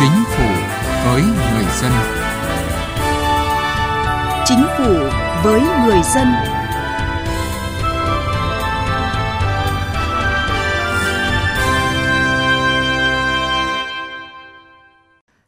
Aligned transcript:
Chính 0.00 0.24
phủ 0.36 0.48
với 1.04 1.22
người 1.22 1.64
dân. 1.80 1.92
Chính 4.44 4.64
phủ 4.78 4.94
với 5.44 5.60
người 5.60 6.00
dân. 6.14 6.28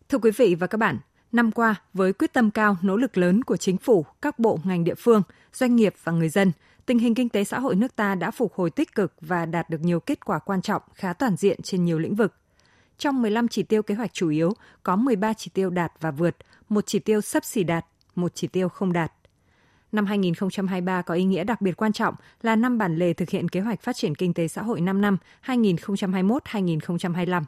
Thưa 0.08 0.18
quý 0.18 0.30
vị 0.36 0.54
và 0.54 0.67
các 0.67 0.79
bạn, 0.79 0.98
năm 1.32 1.53
qua 1.53 1.75
với 1.94 2.12
quyết 2.12 2.32
tâm 2.32 2.50
cao, 2.50 2.76
nỗ 2.82 2.96
lực 2.96 3.18
lớn 3.18 3.44
của 3.44 3.57
chính 3.57 3.76
phủ, 3.76 4.07
các 4.22 4.39
bộ 4.39 4.58
ngành 4.64 4.85
địa 4.85 4.94
phương, 4.94 5.22
doanh 5.53 5.76
nghiệp 5.76 5.94
và 6.04 6.12
người 6.12 6.29
dân, 6.29 6.53
tình 6.86 6.98
hình 6.98 7.14
kinh 7.14 7.29
tế 7.29 7.44
xã 7.44 7.58
hội 7.58 7.75
nước 7.75 7.96
ta 7.96 8.14
đã 8.14 8.30
phục 8.30 8.54
hồi 8.54 8.71
tích 8.71 8.94
cực 8.94 9.12
và 9.21 9.46
đạt 9.46 9.71
được 9.71 9.80
nhiều 9.80 10.00
kết 10.00 10.25
quả 10.25 10.39
quan 10.39 10.62
trọng 10.62 10.82
khá 10.94 11.12
toàn 11.12 11.36
diện 11.36 11.62
trên 11.62 11.85
nhiều 11.85 11.98
lĩnh 11.98 12.14
vực. 12.14 12.35
Trong 13.00 13.22
15 13.22 13.49
chỉ 13.49 13.63
tiêu 13.63 13.82
kế 13.82 13.95
hoạch 13.95 14.13
chủ 14.13 14.29
yếu, 14.29 14.53
có 14.82 14.96
13 14.96 15.32
chỉ 15.32 15.50
tiêu 15.54 15.71
đạt 15.71 15.93
và 16.00 16.11
vượt, 16.11 16.36
một 16.68 16.86
chỉ 16.86 16.99
tiêu 16.99 17.21
sấp 17.21 17.45
xỉ 17.45 17.64
đạt, 17.64 17.86
một 18.14 18.32
chỉ 18.35 18.46
tiêu 18.46 18.68
không 18.68 18.93
đạt. 18.93 19.13
Năm 19.93 20.07
2023 20.07 21.03
có 21.03 21.14
ý 21.14 21.25
nghĩa 21.25 21.44
đặc 21.44 21.61
biệt 21.61 21.77
quan 21.77 21.93
trọng 21.93 22.14
là 22.43 22.57
năm 22.57 22.79
bản 22.79 22.96
lề 22.96 23.13
thực 23.13 23.31
hiện 23.31 23.49
kế 23.49 23.61
hoạch 23.61 23.81
phát 23.81 23.96
triển 23.96 24.14
kinh 24.14 24.35
tế 24.35 24.49
xã 24.49 24.63
hội 24.63 24.81
5 24.81 25.00
năm 25.00 25.17
2021-2025. 25.46 27.43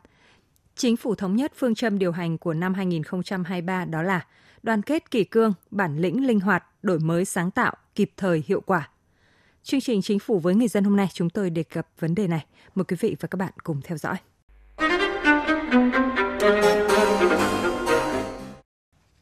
Chính 0.76 0.96
phủ 0.96 1.14
thống 1.14 1.36
nhất 1.36 1.52
phương 1.56 1.74
châm 1.74 1.98
điều 1.98 2.12
hành 2.12 2.38
của 2.38 2.54
năm 2.54 2.74
2023 2.74 3.84
đó 3.84 4.02
là 4.02 4.26
đoàn 4.62 4.82
kết 4.82 5.10
kỳ 5.10 5.24
cương, 5.24 5.52
bản 5.70 5.98
lĩnh 5.98 6.26
linh 6.26 6.40
hoạt, 6.40 6.64
đổi 6.82 6.98
mới 6.98 7.24
sáng 7.24 7.50
tạo, 7.50 7.74
kịp 7.94 8.10
thời 8.16 8.42
hiệu 8.46 8.60
quả. 8.60 8.88
Chương 9.62 9.80
trình 9.80 10.02
Chính 10.02 10.18
phủ 10.18 10.38
với 10.38 10.54
người 10.54 10.68
dân 10.68 10.84
hôm 10.84 10.96
nay 10.96 11.08
chúng 11.12 11.30
tôi 11.30 11.50
đề 11.50 11.62
cập 11.62 11.88
vấn 11.98 12.14
đề 12.14 12.28
này. 12.28 12.46
Mời 12.74 12.84
quý 12.84 12.96
vị 13.00 13.16
và 13.20 13.26
các 13.26 13.36
bạn 13.36 13.52
cùng 13.62 13.80
theo 13.84 13.98
dõi. 13.98 14.16
Thank 16.42 16.64
you. 16.64 16.71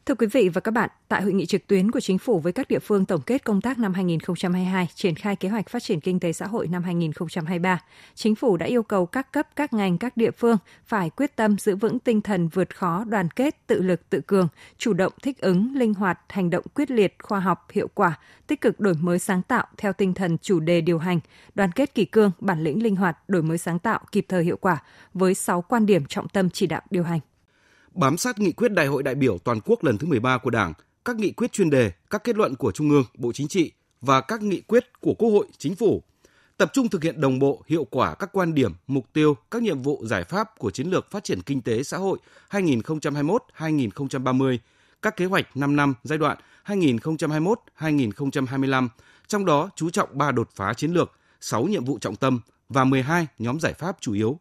Thưa 0.05 0.15
quý 0.15 0.27
vị 0.27 0.49
và 0.49 0.61
các 0.61 0.71
bạn, 0.71 0.89
tại 1.07 1.21
hội 1.21 1.33
nghị 1.33 1.45
trực 1.45 1.67
tuyến 1.67 1.91
của 1.91 1.99
Chính 1.99 2.17
phủ 2.17 2.39
với 2.39 2.53
các 2.53 2.67
địa 2.67 2.79
phương 2.79 3.05
tổng 3.05 3.21
kết 3.21 3.43
công 3.43 3.61
tác 3.61 3.79
năm 3.79 3.93
2022, 3.93 4.87
triển 4.95 5.15
khai 5.15 5.35
kế 5.35 5.49
hoạch 5.49 5.69
phát 5.69 5.83
triển 5.83 5.99
kinh 5.99 6.19
tế 6.19 6.33
xã 6.33 6.47
hội 6.47 6.67
năm 6.67 6.83
2023, 6.83 7.79
Chính 8.15 8.35
phủ 8.35 8.57
đã 8.57 8.65
yêu 8.65 8.83
cầu 8.83 9.05
các 9.05 9.31
cấp, 9.31 9.47
các 9.55 9.73
ngành, 9.73 9.97
các 9.97 10.17
địa 10.17 10.31
phương 10.31 10.57
phải 10.85 11.09
quyết 11.09 11.35
tâm 11.35 11.57
giữ 11.57 11.75
vững 11.75 11.99
tinh 11.99 12.21
thần 12.21 12.47
vượt 12.47 12.75
khó, 12.75 13.03
đoàn 13.03 13.29
kết, 13.29 13.67
tự 13.67 13.81
lực, 13.81 14.09
tự 14.09 14.21
cường, 14.21 14.47
chủ 14.77 14.93
động 14.93 15.13
thích 15.21 15.41
ứng, 15.41 15.75
linh 15.75 15.93
hoạt, 15.93 16.19
hành 16.29 16.49
động 16.49 16.65
quyết 16.75 16.91
liệt, 16.91 17.15
khoa 17.23 17.39
học, 17.39 17.67
hiệu 17.71 17.87
quả, 17.93 18.19
tích 18.47 18.61
cực 18.61 18.79
đổi 18.79 18.93
mới 19.01 19.19
sáng 19.19 19.41
tạo 19.41 19.65
theo 19.77 19.93
tinh 19.93 20.13
thần 20.13 20.37
chủ 20.37 20.59
đề 20.59 20.81
điều 20.81 20.97
hành, 20.97 21.19
đoàn 21.55 21.71
kết 21.71 21.95
kỳ 21.95 22.05
cương, 22.05 22.31
bản 22.39 22.63
lĩnh 22.63 22.83
linh 22.83 22.95
hoạt, 22.95 23.17
đổi 23.29 23.43
mới 23.43 23.57
sáng 23.57 23.79
tạo, 23.79 23.99
kịp 24.11 24.25
thời 24.29 24.43
hiệu 24.43 24.57
quả 24.57 24.83
với 25.13 25.33
6 25.33 25.61
quan 25.61 25.85
điểm 25.85 26.05
trọng 26.05 26.29
tâm 26.29 26.49
chỉ 26.49 26.67
đạo 26.67 26.81
điều 26.89 27.03
hành 27.03 27.19
bám 27.93 28.17
sát 28.17 28.39
nghị 28.39 28.51
quyết 28.51 28.71
Đại 28.71 28.87
hội 28.87 29.03
đại 29.03 29.15
biểu 29.15 29.37
toàn 29.37 29.59
quốc 29.65 29.83
lần 29.83 29.97
thứ 29.97 30.07
13 30.07 30.37
của 30.37 30.49
Đảng, 30.49 30.73
các 31.05 31.15
nghị 31.15 31.31
quyết 31.31 31.51
chuyên 31.51 31.69
đề, 31.69 31.91
các 32.09 32.23
kết 32.23 32.35
luận 32.35 32.55
của 32.55 32.71
Trung 32.71 32.89
ương, 32.89 33.03
Bộ 33.17 33.31
Chính 33.33 33.47
trị 33.47 33.71
và 34.01 34.21
các 34.21 34.41
nghị 34.41 34.61
quyết 34.61 34.85
của 34.99 35.13
Quốc 35.13 35.29
hội, 35.29 35.47
Chính 35.57 35.75
phủ, 35.75 36.03
tập 36.57 36.69
trung 36.73 36.89
thực 36.89 37.03
hiện 37.03 37.21
đồng 37.21 37.39
bộ, 37.39 37.63
hiệu 37.67 37.83
quả 37.83 38.15
các 38.15 38.29
quan 38.33 38.53
điểm, 38.53 38.73
mục 38.87 39.05
tiêu, 39.13 39.37
các 39.51 39.61
nhiệm 39.61 39.81
vụ 39.81 40.05
giải 40.05 40.23
pháp 40.23 40.59
của 40.59 40.71
chiến 40.71 40.87
lược 40.87 41.11
phát 41.11 41.23
triển 41.23 41.41
kinh 41.41 41.61
tế 41.61 41.83
xã 41.83 41.97
hội 41.97 42.19
2021-2030, 42.49 44.57
các 45.01 45.15
kế 45.15 45.25
hoạch 45.25 45.57
5 45.57 45.75
năm 45.75 45.93
giai 46.03 46.17
đoạn 46.17 46.37
2021-2025, 46.65 48.87
trong 49.27 49.45
đó 49.45 49.69
chú 49.75 49.89
trọng 49.89 50.17
3 50.17 50.31
đột 50.31 50.49
phá 50.55 50.73
chiến 50.73 50.91
lược, 50.91 51.11
6 51.41 51.63
nhiệm 51.63 51.85
vụ 51.85 51.99
trọng 51.99 52.15
tâm 52.15 52.39
và 52.69 52.83
12 52.83 53.27
nhóm 53.39 53.59
giải 53.59 53.73
pháp 53.73 53.97
chủ 53.99 54.13
yếu. 54.13 54.39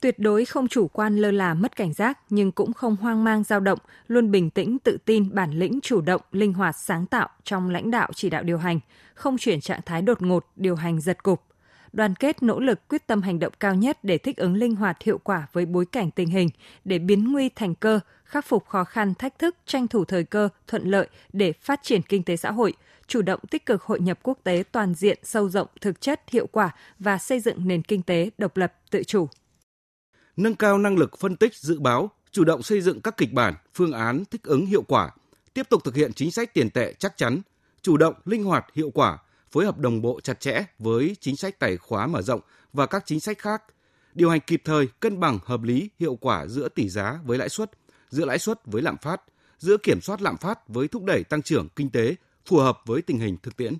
Tuyệt 0.00 0.18
đối 0.18 0.44
không 0.44 0.68
chủ 0.68 0.88
quan 0.88 1.16
lơ 1.16 1.30
là 1.30 1.54
mất 1.54 1.76
cảnh 1.76 1.92
giác 1.92 2.18
nhưng 2.30 2.52
cũng 2.52 2.72
không 2.72 2.96
hoang 2.96 3.24
mang 3.24 3.44
dao 3.44 3.60
động, 3.60 3.78
luôn 4.08 4.30
bình 4.30 4.50
tĩnh, 4.50 4.78
tự 4.78 4.98
tin, 5.04 5.34
bản 5.34 5.50
lĩnh, 5.50 5.80
chủ 5.82 6.00
động, 6.00 6.20
linh 6.32 6.52
hoạt, 6.52 6.76
sáng 6.76 7.06
tạo 7.06 7.28
trong 7.44 7.70
lãnh 7.70 7.90
đạo 7.90 8.10
chỉ 8.14 8.30
đạo 8.30 8.42
điều 8.42 8.58
hành, 8.58 8.80
không 9.14 9.38
chuyển 9.38 9.60
trạng 9.60 9.80
thái 9.86 10.02
đột 10.02 10.22
ngột, 10.22 10.46
điều 10.56 10.76
hành 10.76 11.00
giật 11.00 11.22
cục. 11.22 11.42
Đoàn 11.92 12.14
kết 12.14 12.42
nỗ 12.42 12.60
lực 12.60 12.88
quyết 12.88 13.06
tâm 13.06 13.22
hành 13.22 13.38
động 13.38 13.52
cao 13.60 13.74
nhất 13.74 13.98
để 14.02 14.18
thích 14.18 14.36
ứng 14.36 14.54
linh 14.54 14.76
hoạt 14.76 15.02
hiệu 15.02 15.18
quả 15.18 15.46
với 15.52 15.66
bối 15.66 15.86
cảnh 15.86 16.10
tình 16.10 16.28
hình, 16.28 16.48
để 16.84 16.98
biến 16.98 17.32
nguy 17.32 17.48
thành 17.48 17.74
cơ, 17.74 18.00
khắc 18.24 18.46
phục 18.46 18.66
khó 18.66 18.84
khăn, 18.84 19.14
thách 19.14 19.38
thức, 19.38 19.56
tranh 19.66 19.88
thủ 19.88 20.04
thời 20.04 20.24
cơ, 20.24 20.48
thuận 20.66 20.90
lợi 20.90 21.08
để 21.32 21.52
phát 21.52 21.80
triển 21.82 22.02
kinh 22.02 22.22
tế 22.22 22.36
xã 22.36 22.50
hội, 22.50 22.72
chủ 23.06 23.22
động 23.22 23.40
tích 23.50 23.66
cực 23.66 23.82
hội 23.82 24.00
nhập 24.00 24.18
quốc 24.22 24.38
tế 24.44 24.64
toàn 24.72 24.94
diện, 24.94 25.18
sâu 25.22 25.48
rộng, 25.48 25.68
thực 25.80 26.00
chất, 26.00 26.20
hiệu 26.30 26.46
quả 26.46 26.70
và 26.98 27.18
xây 27.18 27.40
dựng 27.40 27.68
nền 27.68 27.82
kinh 27.82 28.02
tế 28.02 28.30
độc 28.38 28.56
lập, 28.56 28.72
tự 28.90 29.02
chủ 29.02 29.28
nâng 30.38 30.54
cao 30.54 30.78
năng 30.78 30.98
lực 30.98 31.18
phân 31.18 31.36
tích 31.36 31.54
dự 31.54 31.80
báo, 31.80 32.10
chủ 32.30 32.44
động 32.44 32.62
xây 32.62 32.80
dựng 32.80 33.00
các 33.00 33.16
kịch 33.16 33.32
bản, 33.32 33.54
phương 33.74 33.92
án 33.92 34.24
thích 34.30 34.42
ứng 34.42 34.66
hiệu 34.66 34.82
quả, 34.82 35.10
tiếp 35.54 35.66
tục 35.70 35.84
thực 35.84 35.94
hiện 35.94 36.12
chính 36.12 36.30
sách 36.30 36.54
tiền 36.54 36.70
tệ 36.70 36.94
chắc 36.98 37.16
chắn, 37.16 37.40
chủ 37.82 37.96
động, 37.96 38.14
linh 38.24 38.44
hoạt, 38.44 38.66
hiệu 38.74 38.90
quả, 38.90 39.18
phối 39.50 39.64
hợp 39.64 39.78
đồng 39.78 40.02
bộ 40.02 40.20
chặt 40.20 40.40
chẽ 40.40 40.64
với 40.78 41.16
chính 41.20 41.36
sách 41.36 41.58
tài 41.58 41.76
khóa 41.76 42.06
mở 42.06 42.22
rộng 42.22 42.40
và 42.72 42.86
các 42.86 43.02
chính 43.06 43.20
sách 43.20 43.38
khác, 43.38 43.62
điều 44.14 44.30
hành 44.30 44.40
kịp 44.40 44.62
thời, 44.64 44.88
cân 45.00 45.20
bằng, 45.20 45.38
hợp 45.44 45.62
lý, 45.62 45.90
hiệu 45.98 46.18
quả 46.20 46.46
giữa 46.46 46.68
tỷ 46.68 46.88
giá 46.88 47.18
với 47.24 47.38
lãi 47.38 47.48
suất, 47.48 47.70
giữa 48.10 48.24
lãi 48.24 48.38
suất 48.38 48.66
với 48.66 48.82
lạm 48.82 48.96
phát, 48.98 49.22
giữa 49.58 49.76
kiểm 49.82 50.00
soát 50.00 50.22
lạm 50.22 50.36
phát 50.36 50.68
với 50.68 50.88
thúc 50.88 51.04
đẩy 51.04 51.24
tăng 51.24 51.42
trưởng 51.42 51.68
kinh 51.76 51.90
tế 51.90 52.14
phù 52.46 52.56
hợp 52.56 52.80
với 52.86 53.02
tình 53.02 53.18
hình 53.18 53.36
thực 53.42 53.56
tiễn 53.56 53.74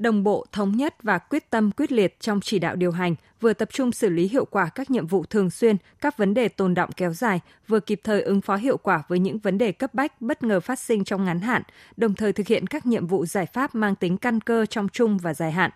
đồng 0.00 0.24
bộ, 0.24 0.46
thống 0.52 0.76
nhất 0.76 0.94
và 1.02 1.18
quyết 1.18 1.50
tâm 1.50 1.70
quyết 1.70 1.92
liệt 1.92 2.20
trong 2.20 2.40
chỉ 2.40 2.58
đạo 2.58 2.76
điều 2.76 2.90
hành, 2.90 3.14
vừa 3.40 3.52
tập 3.52 3.68
trung 3.72 3.92
xử 3.92 4.08
lý 4.08 4.28
hiệu 4.28 4.44
quả 4.44 4.68
các 4.74 4.90
nhiệm 4.90 5.06
vụ 5.06 5.24
thường 5.24 5.50
xuyên, 5.50 5.76
các 6.00 6.16
vấn 6.16 6.34
đề 6.34 6.48
tồn 6.48 6.74
động 6.74 6.90
kéo 6.96 7.12
dài, 7.12 7.40
vừa 7.68 7.80
kịp 7.80 8.00
thời 8.04 8.22
ứng 8.22 8.40
phó 8.40 8.56
hiệu 8.56 8.76
quả 8.76 9.02
với 9.08 9.18
những 9.18 9.38
vấn 9.38 9.58
đề 9.58 9.72
cấp 9.72 9.94
bách 9.94 10.20
bất 10.20 10.42
ngờ 10.42 10.60
phát 10.60 10.78
sinh 10.78 11.04
trong 11.04 11.24
ngắn 11.24 11.40
hạn, 11.40 11.62
đồng 11.96 12.14
thời 12.14 12.32
thực 12.32 12.46
hiện 12.46 12.66
các 12.66 12.86
nhiệm 12.86 13.06
vụ 13.06 13.26
giải 13.26 13.46
pháp 13.46 13.74
mang 13.74 13.94
tính 13.94 14.16
căn 14.16 14.40
cơ 14.40 14.66
trong 14.66 14.88
trung 14.88 15.18
và 15.18 15.34
dài 15.34 15.52
hạn. 15.52 15.70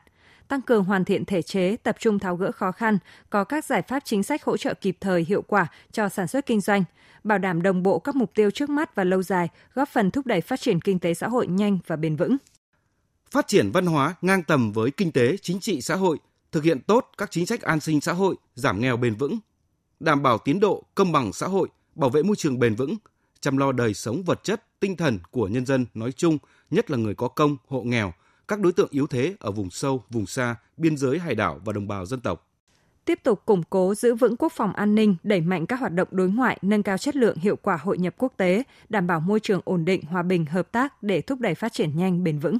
Tăng 0.48 0.62
cường 0.62 0.84
hoàn 0.84 1.04
thiện 1.04 1.24
thể 1.24 1.42
chế, 1.42 1.76
tập 1.76 1.96
trung 1.98 2.18
tháo 2.18 2.36
gỡ 2.36 2.52
khó 2.52 2.72
khăn, 2.72 2.98
có 3.30 3.44
các 3.44 3.64
giải 3.64 3.82
pháp 3.82 4.02
chính 4.04 4.22
sách 4.22 4.44
hỗ 4.44 4.56
trợ 4.56 4.74
kịp 4.74 4.96
thời 5.00 5.24
hiệu 5.28 5.42
quả 5.42 5.66
cho 5.92 6.08
sản 6.08 6.26
xuất 6.26 6.46
kinh 6.46 6.60
doanh, 6.60 6.84
bảo 7.24 7.38
đảm 7.38 7.62
đồng 7.62 7.82
bộ 7.82 7.98
các 7.98 8.16
mục 8.16 8.30
tiêu 8.34 8.50
trước 8.50 8.70
mắt 8.70 8.94
và 8.94 9.04
lâu 9.04 9.22
dài, 9.22 9.48
góp 9.74 9.88
phần 9.88 10.10
thúc 10.10 10.26
đẩy 10.26 10.40
phát 10.40 10.60
triển 10.60 10.80
kinh 10.80 10.98
tế 10.98 11.14
xã 11.14 11.28
hội 11.28 11.46
nhanh 11.46 11.78
và 11.86 11.96
bền 11.96 12.16
vững 12.16 12.36
phát 13.34 13.48
triển 13.48 13.70
văn 13.70 13.86
hóa 13.86 14.14
ngang 14.22 14.42
tầm 14.42 14.72
với 14.72 14.90
kinh 14.90 15.12
tế, 15.12 15.36
chính 15.42 15.60
trị 15.60 15.80
xã 15.80 15.94
hội, 15.94 16.18
thực 16.52 16.64
hiện 16.64 16.80
tốt 16.80 17.10
các 17.18 17.30
chính 17.30 17.46
sách 17.46 17.62
an 17.62 17.80
sinh 17.80 18.00
xã 18.00 18.12
hội, 18.12 18.36
giảm 18.54 18.80
nghèo 18.80 18.96
bền 18.96 19.14
vững, 19.14 19.38
đảm 20.00 20.22
bảo 20.22 20.38
tiến 20.38 20.60
độ 20.60 20.84
công 20.94 21.12
bằng 21.12 21.32
xã 21.32 21.46
hội, 21.46 21.68
bảo 21.94 22.10
vệ 22.10 22.22
môi 22.22 22.36
trường 22.36 22.58
bền 22.58 22.74
vững, 22.74 22.96
chăm 23.40 23.56
lo 23.56 23.72
đời 23.72 23.94
sống 23.94 24.22
vật 24.22 24.44
chất, 24.44 24.80
tinh 24.80 24.96
thần 24.96 25.18
của 25.30 25.48
nhân 25.48 25.66
dân 25.66 25.86
nói 25.94 26.12
chung, 26.12 26.38
nhất 26.70 26.90
là 26.90 26.96
người 26.96 27.14
có 27.14 27.28
công, 27.28 27.56
hộ 27.68 27.82
nghèo, 27.82 28.12
các 28.48 28.60
đối 28.60 28.72
tượng 28.72 28.88
yếu 28.90 29.06
thế 29.06 29.34
ở 29.40 29.50
vùng 29.50 29.70
sâu, 29.70 30.04
vùng 30.10 30.26
xa, 30.26 30.56
biên 30.76 30.96
giới 30.96 31.18
hải 31.18 31.34
đảo 31.34 31.60
và 31.64 31.72
đồng 31.72 31.88
bào 31.88 32.06
dân 32.06 32.20
tộc. 32.20 32.48
Tiếp 33.04 33.18
tục 33.22 33.42
củng 33.46 33.62
cố 33.70 33.94
giữ 33.94 34.14
vững 34.14 34.36
quốc 34.36 34.52
phòng 34.52 34.72
an 34.72 34.94
ninh, 34.94 35.16
đẩy 35.22 35.40
mạnh 35.40 35.66
các 35.66 35.80
hoạt 35.80 35.92
động 35.92 36.08
đối 36.10 36.28
ngoại, 36.28 36.58
nâng 36.62 36.82
cao 36.82 36.98
chất 36.98 37.16
lượng 37.16 37.36
hiệu 37.36 37.56
quả 37.56 37.76
hội 37.76 37.98
nhập 37.98 38.14
quốc 38.18 38.32
tế, 38.36 38.62
đảm 38.88 39.06
bảo 39.06 39.20
môi 39.20 39.40
trường 39.40 39.60
ổn 39.64 39.84
định, 39.84 40.02
hòa 40.02 40.22
bình, 40.22 40.46
hợp 40.46 40.72
tác 40.72 41.02
để 41.02 41.20
thúc 41.20 41.40
đẩy 41.40 41.54
phát 41.54 41.72
triển 41.72 41.96
nhanh, 41.96 42.24
bền 42.24 42.38
vững. 42.38 42.58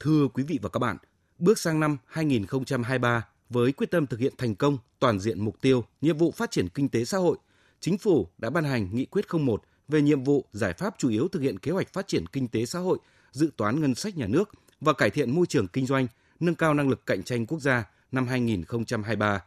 Thưa 0.00 0.28
quý 0.34 0.42
vị 0.42 0.58
và 0.62 0.68
các 0.68 0.78
bạn, 0.78 0.96
bước 1.38 1.58
sang 1.58 1.80
năm 1.80 1.96
2023 2.06 3.26
với 3.50 3.72
quyết 3.72 3.90
tâm 3.90 4.06
thực 4.06 4.20
hiện 4.20 4.34
thành 4.38 4.54
công 4.54 4.78
toàn 4.98 5.20
diện 5.20 5.44
mục 5.44 5.60
tiêu, 5.60 5.84
nhiệm 6.00 6.16
vụ 6.16 6.30
phát 6.30 6.50
triển 6.50 6.68
kinh 6.68 6.88
tế 6.88 7.04
xã 7.04 7.18
hội, 7.18 7.38
Chính 7.80 7.98
phủ 7.98 8.28
đã 8.38 8.50
ban 8.50 8.64
hành 8.64 8.88
Nghị 8.92 9.04
quyết 9.04 9.24
01 9.32 9.62
về 9.88 10.02
nhiệm 10.02 10.24
vụ 10.24 10.44
giải 10.52 10.72
pháp 10.72 10.94
chủ 10.98 11.08
yếu 11.08 11.28
thực 11.28 11.42
hiện 11.42 11.58
kế 11.58 11.72
hoạch 11.72 11.92
phát 11.92 12.08
triển 12.08 12.26
kinh 12.26 12.48
tế 12.48 12.66
xã 12.66 12.78
hội, 12.78 12.98
dự 13.32 13.50
toán 13.56 13.80
ngân 13.80 13.94
sách 13.94 14.16
nhà 14.16 14.26
nước 14.26 14.50
và 14.80 14.92
cải 14.92 15.10
thiện 15.10 15.30
môi 15.30 15.46
trường 15.46 15.68
kinh 15.68 15.86
doanh, 15.86 16.06
nâng 16.40 16.54
cao 16.54 16.74
năng 16.74 16.88
lực 16.88 17.06
cạnh 17.06 17.22
tranh 17.22 17.46
quốc 17.46 17.60
gia 17.60 17.84
năm 18.12 18.26
2023. 18.26 19.42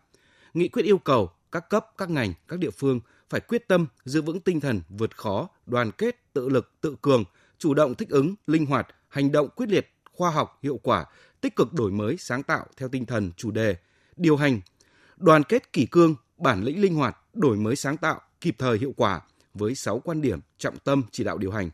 Nghị 0.54 0.68
quyết 0.68 0.86
yêu 0.86 0.98
cầu 0.98 1.30
các 1.52 1.70
cấp, 1.70 1.88
các 1.98 2.10
ngành, 2.10 2.34
các 2.48 2.60
địa 2.60 2.72
phương 2.72 3.00
phải 3.30 3.40
quyết 3.40 3.68
tâm 3.68 3.88
giữ 4.06 4.22
vững 4.22 4.40
tinh 4.40 4.60
thần 4.60 4.82
vượt 4.90 5.18
khó, 5.18 5.50
đoàn 5.66 5.92
kết, 5.92 6.34
tự 6.34 6.50
lực, 6.50 6.72
tự 6.82 6.96
cường, 7.02 7.24
chủ 7.58 7.74
động 7.74 7.96
thích 7.96 8.10
ứng, 8.10 8.36
linh 8.48 8.66
hoạt, 8.66 8.88
hành 9.08 9.32
động 9.32 9.50
quyết 9.56 9.70
liệt 9.70 9.93
khoa 10.14 10.32
học, 10.32 10.60
hiệu 10.64 10.80
quả, 10.84 11.06
tích 11.42 11.56
cực 11.56 11.74
đổi 11.74 11.92
mới, 11.92 12.18
sáng 12.18 12.44
tạo 12.44 12.66
theo 12.78 12.90
tinh 12.90 13.06
thần 13.06 13.32
chủ 13.38 13.52
đề, 13.52 13.76
điều 14.16 14.38
hành, 14.38 14.62
đoàn 15.18 15.44
kết 15.44 15.74
kỷ 15.74 15.86
cương, 15.86 16.16
bản 16.38 16.64
lĩnh 16.64 16.82
linh 16.82 16.96
hoạt, 16.96 17.18
đổi 17.34 17.58
mới 17.58 17.76
sáng 17.76 17.98
tạo, 17.98 18.22
kịp 18.42 18.56
thời 18.60 18.78
hiệu 18.78 18.94
quả 18.98 19.22
với 19.54 19.76
6 19.76 20.00
quan 20.00 20.22
điểm 20.22 20.40
trọng 20.58 20.78
tâm 20.78 21.04
chỉ 21.12 21.24
đạo 21.24 21.38
điều 21.38 21.52
hành. 21.52 21.70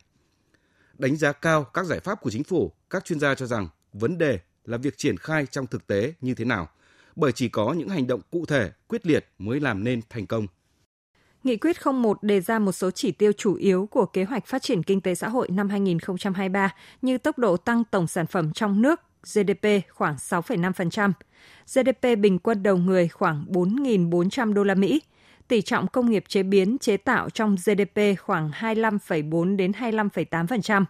Đánh 0.93 1.15
giá 1.15 1.31
cao 1.31 1.63
các 1.63 1.85
giải 1.85 1.99
pháp 1.99 2.21
của 2.21 2.29
chính 2.29 2.43
phủ, 2.43 2.71
các 2.89 3.05
chuyên 3.05 3.19
gia 3.19 3.35
cho 3.35 3.45
rằng 3.45 3.67
vấn 3.93 4.17
đề 4.17 4.39
là 4.65 4.77
việc 4.77 4.97
triển 4.97 5.17
khai 5.17 5.45
trong 5.45 5.67
thực 5.67 5.87
tế 5.87 6.13
như 6.21 6.33
thế 6.33 6.45
nào, 6.45 6.69
bởi 7.15 7.31
chỉ 7.31 7.49
có 7.49 7.73
những 7.73 7.89
hành 7.89 8.07
động 8.07 8.21
cụ 8.31 8.45
thể, 8.45 8.71
quyết 8.87 9.05
liệt 9.05 9.25
mới 9.37 9.59
làm 9.59 9.83
nên 9.83 10.01
thành 10.09 10.27
công. 10.27 10.47
Nghị 11.49 11.57
quyết 11.57 11.77
01 11.85 12.23
đề 12.23 12.41
ra 12.41 12.59
một 12.59 12.71
số 12.71 12.91
chỉ 12.91 13.11
tiêu 13.11 13.31
chủ 13.31 13.55
yếu 13.55 13.87
của 13.91 14.05
kế 14.05 14.23
hoạch 14.23 14.45
phát 14.45 14.61
triển 14.61 14.83
kinh 14.83 15.01
tế 15.01 15.15
xã 15.15 15.29
hội 15.29 15.47
năm 15.51 15.69
2023 15.69 16.73
như 17.01 17.17
tốc 17.17 17.37
độ 17.37 17.57
tăng 17.57 17.83
tổng 17.83 18.07
sản 18.07 18.27
phẩm 18.27 18.53
trong 18.53 18.81
nước 18.81 19.01
GDP 19.33 19.67
khoảng 19.89 20.15
6,5%. 20.15 21.11
GDP 21.67 22.19
bình 22.19 22.39
quân 22.39 22.63
đầu 22.63 22.77
người 22.77 23.07
khoảng 23.07 23.45
4.400 23.49 24.53
đô 24.53 24.63
la 24.63 24.75
Mỹ. 24.75 25.01
Tỷ 25.47 25.61
trọng 25.61 25.87
công 25.87 26.11
nghiệp 26.11 26.23
chế 26.27 26.43
biến 26.43 26.77
chế 26.77 26.97
tạo 26.97 27.29
trong 27.29 27.55
GDP 27.55 28.19
khoảng 28.19 28.51
25,4 28.51 29.55
đến 29.55 29.71
25,8%. 29.71 30.85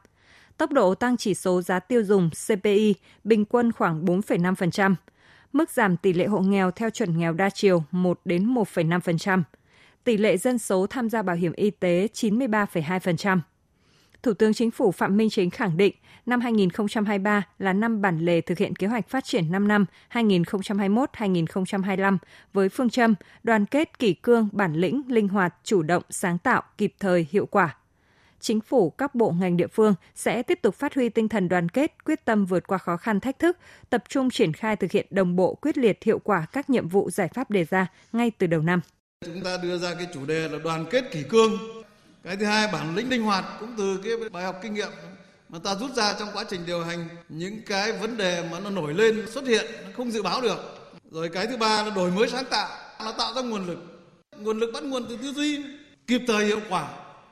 Tốc 0.58 0.72
độ 0.72 0.96
tăng 0.96 1.18
chỉ 1.18 1.34
số 1.34 1.62
giá 1.62 1.80
tiêu 1.80 2.04
dùng 2.04 2.30
CPI 2.48 2.96
bình 3.24 3.46
quân 3.46 3.72
khoảng 3.72 4.06
4,5%. 4.06 4.96
Mức 5.54 5.70
giảm 5.70 5.98
tỷ 5.98 6.14
lệ 6.14 6.26
hộ 6.26 6.40
nghèo 6.40 6.72
theo 6.72 6.90
chuẩn 6.90 7.18
nghèo 7.18 7.34
đa 7.34 7.50
chiều 7.50 7.84
1 7.92 8.20
đến 8.26 8.54
1,5%. 8.54 9.44
Tỷ 10.10 10.18
lệ 10.18 10.38
dân 10.38 10.58
số 10.58 10.88
tham 10.88 11.10
gia 11.10 11.22
bảo 11.22 11.36
hiểm 11.36 11.54
y 11.56 11.70
tế 11.70 12.08
93,2%. 12.14 13.40
Thủ 14.24 14.34
tướng 14.34 14.54
Chính 14.54 14.72
phủ 14.72 14.92
Phạm 14.92 15.18
Minh 15.18 15.30
Chính 15.30 15.50
khẳng 15.50 15.78
định 15.78 15.96
năm 16.26 16.42
2023 16.42 17.44
là 17.60 17.74
năm 17.74 18.02
bản 18.02 18.20
lề 18.20 18.42
thực 18.42 18.58
hiện 18.58 18.76
kế 18.76 18.88
hoạch 18.88 19.10
phát 19.10 19.26
triển 19.26 19.52
5 19.52 19.68
năm 19.68 19.86
2021-2025 20.12 22.18
với 22.54 22.70
phương 22.70 22.90
châm 22.90 23.16
đoàn 23.44 23.66
kết 23.66 24.00
kỷ 24.00 24.14
cương, 24.14 24.50
bản 24.52 24.74
lĩnh, 24.74 25.02
linh 25.08 25.28
hoạt, 25.28 25.56
chủ 25.64 25.82
động, 25.82 26.04
sáng 26.10 26.38
tạo, 26.38 26.64
kịp 26.78 26.94
thời, 27.00 27.28
hiệu 27.32 27.46
quả. 27.46 27.78
Chính 28.40 28.62
phủ, 28.62 28.90
các 28.90 29.16
bộ 29.16 29.34
ngành 29.40 29.58
địa 29.58 29.68
phương 29.68 29.94
sẽ 30.16 30.44
tiếp 30.44 30.60
tục 30.62 30.76
phát 30.76 30.96
huy 30.96 31.10
tinh 31.10 31.30
thần 31.30 31.50
đoàn 31.50 31.70
kết, 31.70 32.06
quyết 32.06 32.26
tâm 32.26 32.46
vượt 32.46 32.68
qua 32.68 32.78
khó 32.78 32.98
khăn 32.98 33.20
thách 33.20 33.40
thức, 33.40 33.58
tập 33.90 34.04
trung 34.10 34.30
triển 34.30 34.54
khai 34.54 34.76
thực 34.76 34.92
hiện 34.92 35.08
đồng 35.10 35.36
bộ 35.36 35.56
quyết 35.56 35.78
liệt 35.78 36.04
hiệu 36.04 36.20
quả 36.20 36.46
các 36.54 36.70
nhiệm 36.70 36.88
vụ 36.88 37.10
giải 37.10 37.28
pháp 37.34 37.52
đề 37.52 37.66
ra 37.70 37.88
ngay 38.14 38.32
từ 38.38 38.48
đầu 38.48 38.62
năm. 38.62 38.82
Chúng 39.26 39.42
ta 39.42 39.58
đưa 39.58 39.78
ra 39.78 39.94
cái 39.94 40.08
chủ 40.14 40.26
đề 40.26 40.48
là 40.48 40.58
đoàn 40.64 40.86
kết 40.92 41.12
kỷ 41.12 41.24
cương, 41.24 41.58
cái 42.24 42.36
thứ 42.36 42.46
hai 42.46 42.68
bản 42.68 42.96
lĩnh 42.96 43.10
linh 43.10 43.24
hoạt 43.24 43.46
cũng 43.60 43.74
từ 43.78 44.00
cái 44.04 44.30
bài 44.30 44.44
học 44.44 44.60
kinh 44.62 44.74
nghiệm 44.74 44.92
mà 45.50 45.60
ta 45.64 45.76
rút 45.76 45.96
ra 45.96 46.14
trong 46.20 46.30
quá 46.34 46.44
trình 46.50 46.66
điều 46.66 46.84
hành. 46.84 47.08
Những 47.30 47.62
cái 47.66 47.92
vấn 47.92 48.18
đề 48.18 48.44
mà 48.52 48.60
nó 48.60 48.70
nổi 48.70 48.94
lên 48.94 49.26
xuất 49.32 49.48
hiện 49.48 49.66
nó 49.84 49.90
không 49.98 50.12
dự 50.12 50.22
báo 50.22 50.42
được. 50.42 50.60
Rồi 51.12 51.30
cái 51.34 51.48
thứ 51.48 51.58
ba 51.58 51.84
là 51.84 51.90
đổi 51.90 52.12
mới 52.12 52.30
sáng 52.30 52.46
tạo. 52.46 52.70
Nó 53.00 53.12
tạo 53.12 53.34
ra 53.34 53.42
nguồn 53.42 53.68
lực. 53.68 53.78
Nguồn 54.38 54.60
lực 54.60 54.72
bắt 54.74 54.84
nguồn 54.84 55.06
từ 55.10 55.18
tư 55.18 55.34
duy 55.34 55.64
kịp 56.08 56.22
thời 56.28 56.46
hiệu 56.46 56.60
quả. 56.70 56.88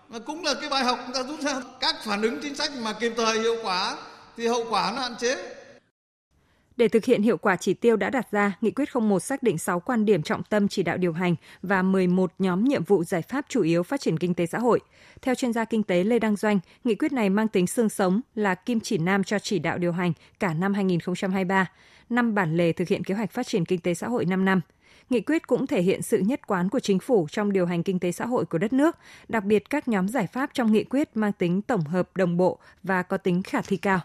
Mà 0.10 0.20
cũng 0.20 0.44
là 0.44 0.54
cái 0.54 0.70
bài 0.70 0.84
học 0.84 1.00
chúng 1.06 1.16
ta 1.16 1.24
rút 1.24 1.40
ra. 1.40 1.62
Các 1.80 1.96
phản 2.04 2.22
ứng 2.22 2.40
chính 2.42 2.56
sách 2.56 2.72
mà 2.82 2.94
kịp 2.94 3.14
thời 3.18 3.40
hiệu 3.40 3.56
quả 3.64 3.98
thì 4.38 4.48
hậu 4.48 4.66
quả 4.70 4.94
nó 4.96 5.02
hạn 5.02 5.16
chế 5.20 5.57
để 6.78 6.88
thực 6.88 7.06
hiện 7.06 7.22
hiệu 7.22 7.38
quả 7.38 7.56
chỉ 7.56 7.74
tiêu 7.74 7.96
đã 7.96 8.10
đặt 8.10 8.32
ra, 8.32 8.58
Nghị 8.62 8.72
quyết 8.72 8.90
01 8.96 9.20
xác 9.20 9.44
định 9.44 9.58
6 9.58 9.80
quan 9.80 10.06
điểm 10.06 10.22
trọng 10.22 10.44
tâm 10.44 10.68
chỉ 10.68 10.84
đạo 10.84 10.98
điều 10.98 11.14
hành 11.14 11.36
và 11.62 11.82
11 11.82 12.32
nhóm 12.40 12.64
nhiệm 12.64 12.84
vụ 12.84 13.04
giải 13.04 13.22
pháp 13.22 13.46
chủ 13.50 13.62
yếu 13.62 13.84
phát 13.84 14.02
triển 14.02 14.20
kinh 14.20 14.34
tế 14.34 14.46
xã 14.46 14.60
hội. 14.60 14.80
Theo 15.22 15.36
chuyên 15.36 15.54
gia 15.54 15.66
kinh 15.66 15.84
tế 15.84 16.04
Lê 16.04 16.20
Đăng 16.20 16.36
Doanh, 16.36 16.60
nghị 16.84 16.96
quyết 16.96 17.12
này 17.12 17.30
mang 17.30 17.48
tính 17.48 17.68
xương 17.68 17.90
sống 17.90 18.22
là 18.36 18.56
kim 18.56 18.80
chỉ 18.80 18.98
nam 18.98 19.24
cho 19.24 19.40
chỉ 19.40 19.60
đạo 19.60 19.78
điều 19.78 19.92
hành 19.92 20.14
cả 20.40 20.54
năm 20.54 20.74
2023, 20.74 21.66
năm 22.10 22.36
bản 22.36 22.58
lề 22.58 22.72
thực 22.72 22.88
hiện 22.88 23.04
kế 23.04 23.16
hoạch 23.16 23.32
phát 23.32 23.48
triển 23.48 23.66
kinh 23.66 23.80
tế 23.80 23.94
xã 23.94 24.08
hội 24.08 24.26
5 24.26 24.46
năm. 24.46 24.62
Nghị 25.10 25.22
quyết 25.22 25.48
cũng 25.48 25.68
thể 25.68 25.82
hiện 25.82 26.02
sự 26.02 26.20
nhất 26.20 26.48
quán 26.48 26.70
của 26.70 26.80
chính 26.80 27.00
phủ 27.00 27.28
trong 27.32 27.54
điều 27.54 27.66
hành 27.66 27.84
kinh 27.84 28.00
tế 28.00 28.12
xã 28.12 28.26
hội 28.26 28.46
của 28.46 28.58
đất 28.58 28.74
nước, 28.74 28.98
đặc 29.28 29.44
biệt 29.44 29.70
các 29.70 29.88
nhóm 29.88 30.08
giải 30.10 30.28
pháp 30.28 30.50
trong 30.54 30.72
nghị 30.72 30.84
quyết 30.84 31.10
mang 31.18 31.32
tính 31.32 31.62
tổng 31.62 31.82
hợp 31.82 32.18
đồng 32.18 32.38
bộ 32.38 32.60
và 32.84 33.04
có 33.04 33.18
tính 33.18 33.44
khả 33.44 33.62
thi 33.62 33.78
cao. 33.78 34.00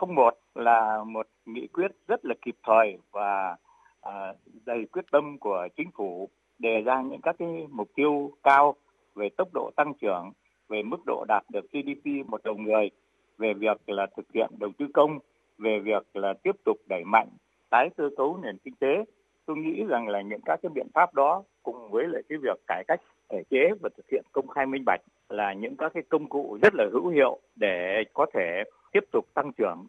01 0.00 0.47
là 0.58 1.04
một 1.06 1.26
nghị 1.46 1.66
quyết 1.66 1.90
rất 2.08 2.24
là 2.24 2.34
kịp 2.42 2.56
thời 2.66 2.98
và 3.12 3.56
à, 4.00 4.34
đầy 4.66 4.84
quyết 4.92 5.04
tâm 5.12 5.38
của 5.38 5.68
chính 5.76 5.90
phủ 5.94 6.28
đề 6.58 6.82
ra 6.82 7.02
những 7.02 7.20
các 7.20 7.36
cái 7.38 7.66
mục 7.70 7.88
tiêu 7.94 8.30
cao 8.42 8.74
về 9.14 9.28
tốc 9.36 9.48
độ 9.54 9.70
tăng 9.76 9.92
trưởng, 10.00 10.32
về 10.68 10.82
mức 10.82 11.00
độ 11.06 11.24
đạt 11.28 11.44
được 11.52 11.64
GDP 11.72 12.26
một 12.26 12.42
đầu 12.44 12.54
người, 12.54 12.90
về 13.38 13.54
việc 13.54 13.80
là 13.86 14.06
thực 14.16 14.32
hiện 14.34 14.50
đầu 14.60 14.70
tư 14.78 14.86
công, 14.94 15.18
về 15.58 15.78
việc 15.78 16.06
là 16.14 16.34
tiếp 16.42 16.56
tục 16.64 16.76
đẩy 16.88 17.04
mạnh 17.04 17.28
tái 17.70 17.90
cơ 17.96 18.10
cấu 18.16 18.38
nền 18.42 18.56
kinh 18.64 18.74
tế. 18.74 19.04
Tôi 19.46 19.56
nghĩ 19.56 19.84
rằng 19.88 20.08
là 20.08 20.20
những 20.20 20.40
các 20.44 20.58
cái 20.62 20.70
biện 20.74 20.86
pháp 20.94 21.14
đó 21.14 21.42
cùng 21.62 21.90
với 21.90 22.06
lại 22.08 22.22
cái 22.28 22.38
việc 22.42 22.60
cải 22.66 22.84
cách 22.88 23.00
thể 23.28 23.42
chế 23.50 23.70
và 23.80 23.88
thực 23.96 24.10
hiện 24.10 24.24
công 24.32 24.48
khai 24.48 24.66
minh 24.66 24.82
bạch 24.86 25.00
là 25.28 25.52
những 25.52 25.76
các 25.76 25.92
cái 25.94 26.02
công 26.08 26.28
cụ 26.28 26.58
rất 26.62 26.74
là 26.74 26.84
hữu 26.92 27.08
hiệu 27.08 27.38
để 27.56 28.04
có 28.12 28.26
thể 28.34 28.64
tiếp 28.92 29.04
tục 29.12 29.26
tăng 29.34 29.52
trưởng 29.52 29.86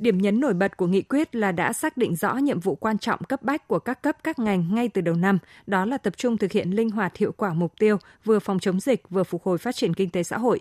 Điểm 0.00 0.18
nhấn 0.18 0.40
nổi 0.40 0.54
bật 0.54 0.76
của 0.76 0.86
nghị 0.86 1.02
quyết 1.02 1.34
là 1.34 1.52
đã 1.52 1.72
xác 1.72 1.96
định 1.96 2.16
rõ 2.16 2.34
nhiệm 2.34 2.60
vụ 2.60 2.74
quan 2.74 2.98
trọng 2.98 3.24
cấp 3.24 3.42
bách 3.42 3.68
của 3.68 3.78
các 3.78 4.02
cấp 4.02 4.16
các 4.24 4.38
ngành 4.38 4.74
ngay 4.74 4.88
từ 4.88 5.00
đầu 5.00 5.14
năm, 5.14 5.38
đó 5.66 5.84
là 5.84 5.98
tập 5.98 6.16
trung 6.16 6.36
thực 6.36 6.52
hiện 6.52 6.70
linh 6.70 6.90
hoạt 6.90 7.16
hiệu 7.16 7.32
quả 7.36 7.54
mục 7.54 7.72
tiêu 7.78 7.96
vừa 8.24 8.38
phòng 8.38 8.58
chống 8.58 8.80
dịch 8.80 9.10
vừa 9.10 9.24
phục 9.24 9.42
hồi 9.42 9.58
phát 9.58 9.76
triển 9.76 9.94
kinh 9.94 10.10
tế 10.10 10.22
xã 10.22 10.38
hội. 10.38 10.60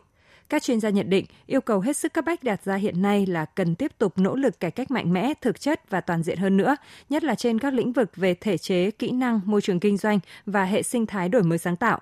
Các 0.50 0.64
chuyên 0.64 0.80
gia 0.80 0.90
nhận 0.90 1.10
định, 1.10 1.26
yêu 1.46 1.62
cầu 1.62 1.80
hết 1.80 1.98
sức 1.98 2.14
cấp 2.14 2.26
bách 2.26 2.44
đặt 2.44 2.64
ra 2.64 2.76
hiện 2.76 3.02
nay 3.02 3.26
là 3.26 3.46
cần 3.46 3.76
tiếp 3.76 3.92
tục 3.98 4.14
nỗ 4.18 4.36
lực 4.36 4.60
cải 4.60 4.72
cách 4.72 4.92
mạnh 4.92 5.14
mẽ, 5.14 5.34
thực 5.42 5.60
chất 5.60 5.90
và 5.90 6.02
toàn 6.02 6.24
diện 6.24 6.38
hơn 6.38 6.58
nữa, 6.58 6.76
nhất 7.10 7.24
là 7.24 7.36
trên 7.36 7.60
các 7.60 7.74
lĩnh 7.74 7.94
vực 7.94 8.16
về 8.16 8.34
thể 8.34 8.58
chế, 8.58 8.92
kỹ 8.92 9.12
năng, 9.12 9.40
môi 9.46 9.62
trường 9.62 9.80
kinh 9.80 9.98
doanh 9.98 10.20
và 10.46 10.64
hệ 10.64 10.84
sinh 10.84 11.06
thái 11.06 11.30
đổi 11.30 11.44
mới 11.44 11.58
sáng 11.58 11.76
tạo. 11.76 12.02